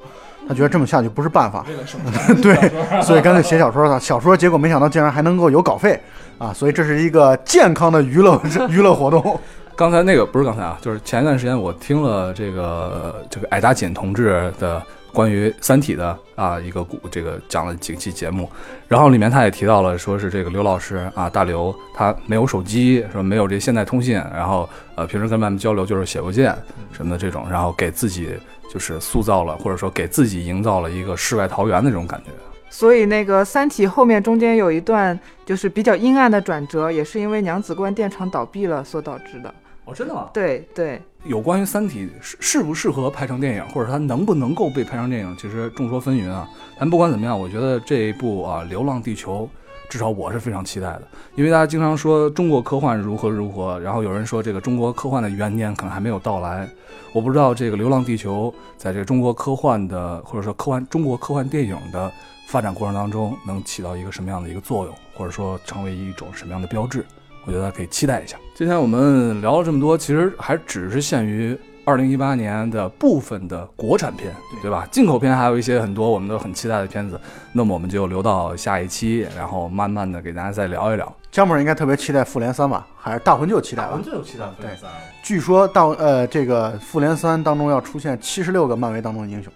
[0.49, 1.66] 他觉得这么下去不是办法，
[2.41, 2.57] 对，
[3.03, 4.01] 所以干脆写小说了。
[4.01, 6.01] 小说结果没想到竟然还能够有稿费，
[6.39, 9.39] 啊，所以这是一个健康的娱乐 娱乐活动。
[9.76, 14.82] 刚才那个不是刚才啊，就是前一段时间我听了这个这个矮大紧同志的
[15.18, 18.48] 关于《三体》的啊一个故这个讲了几期节目，
[18.86, 26.56] 然后里面他也提到了，说是这个刘老师啊，大刘他没有手机，说没有这现代通信，然后呃平时跟外面交流就是写邮件
[26.92, 28.30] 什么的这种，然后给自己
[28.72, 32.30] 就是塑造了或者说给自己营造了一个世外桃源的这种感觉。
[32.70, 39.52] 所以那个《三体》后面中间有一段就是比较阴暗的转折，也是因为娘子关电厂倒闭了所导致的。
[39.89, 40.28] 哦，真的吗？
[40.34, 46.47] 对对，有关于《三体》适适不适合拍成电影，或者它能不能够被拍成电影，其实众说纷纭啊。
[46.78, 49.49] 但不管怎么样，我觉得这一部啊《流浪地球》，
[49.91, 51.03] 至少我是非常期待的，
[51.36, 56.68] 因为大家经常说中国科幻如何如何，然后有人说这个中国科幻的元年可能还没有到来。
[57.14, 62.12] 我不知道这个《流浪地球》在这个中国科幻的或者说科幻中国科幻电影的
[62.47, 67.03] 发展过程当中，能起到一个什么样的一个作用，或者说成为一种什么样的标志。
[67.45, 68.36] 我觉得可以期待一下。
[68.55, 74.86] 今天我们聊了这么多，其实还只是限于二零一八年的部分的国产片，对吧？
[74.91, 77.18] 进口片还有一些很多我们都很期待的片子，
[77.53, 81.11] 那么我们就留到下一期，然后慢慢的给大家再聊一聊。
[81.30, 82.86] 姜本应该特别期待《复联三》吧？
[82.97, 83.99] 还是《大魂就》期待吧？
[84.03, 84.91] 最有期待复联三
[85.22, 89.53] 据说到呃这个《复联三》当中要出现七十六个漫威当中的英雄。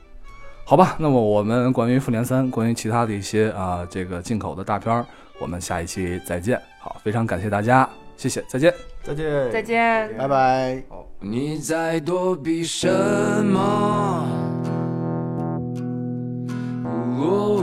[0.64, 5.05] 好吧，那么我们关于复联三，关于其他的一些啊这个进口的大片儿，
[5.43, 6.57] 我们下一期再见。
[6.78, 8.72] 好，非常感谢大家，谢谢，再见。
[9.03, 10.16] 再见，再见。
[10.16, 10.80] 拜拜。
[11.18, 12.88] 你在躲避什
[13.45, 14.24] 么？
[17.18, 17.59] 哦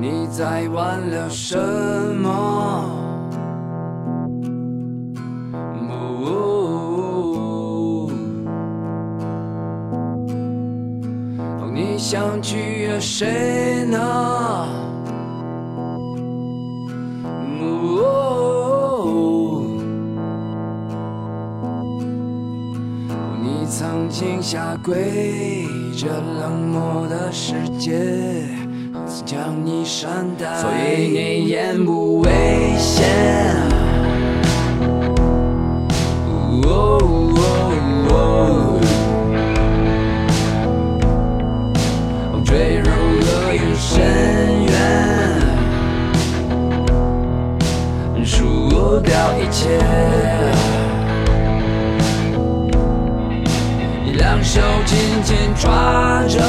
[0.00, 1.58] 你在挽留什
[2.16, 2.99] 么？
[12.10, 13.96] 想取悦谁呢？
[17.62, 19.06] 哦，
[23.40, 26.08] 你曾经下跪着
[26.40, 27.92] 冷漠的世界，
[29.06, 32.28] 曾将你善待，所以你言不危
[32.76, 33.06] 险。
[36.64, 36.98] 哦
[37.36, 37.38] 哦
[38.08, 38.69] 哦哦
[49.02, 49.78] 掉一切。
[54.14, 56.40] 两手紧紧抓着，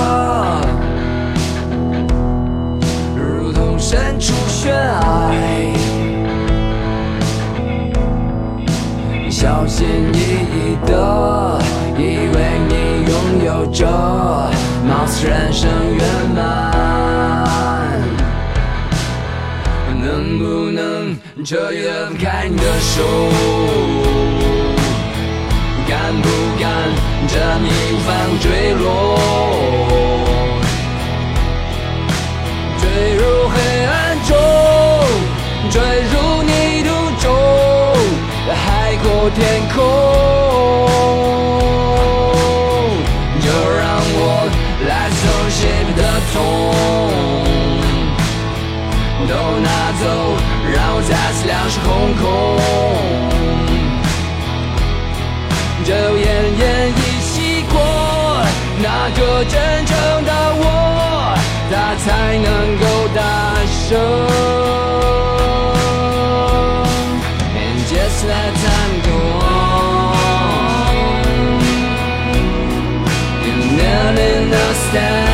[21.41, 23.01] 能彻底的放开你的手？
[25.87, 26.29] 敢不
[26.59, 26.69] 敢
[27.27, 29.17] 这迷雾反坠落？
[32.79, 32.83] 坠
[33.15, 34.37] 入黑暗中，
[35.71, 35.81] 坠
[36.11, 36.89] 入泥土
[37.19, 37.25] 中，
[38.53, 40.30] 海阔天空。
[52.21, 52.59] 空空。
[55.83, 56.25] 只有奄
[56.61, 57.75] 奄一息过，
[58.81, 59.53] 那个真
[59.85, 59.93] 正
[60.23, 60.63] 的我，
[61.71, 62.05] 他才
[62.37, 62.47] 能
[62.77, 62.83] 够
[63.15, 63.19] 大
[63.65, 63.89] 声。
[67.57, 69.09] And just let time go
[69.41, 69.49] on,
[73.43, 75.30] you never understand.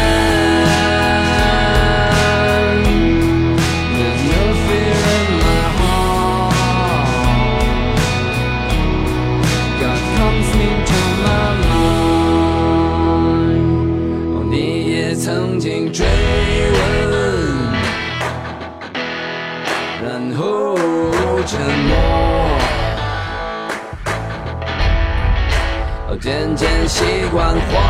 [26.97, 27.86] 习惯。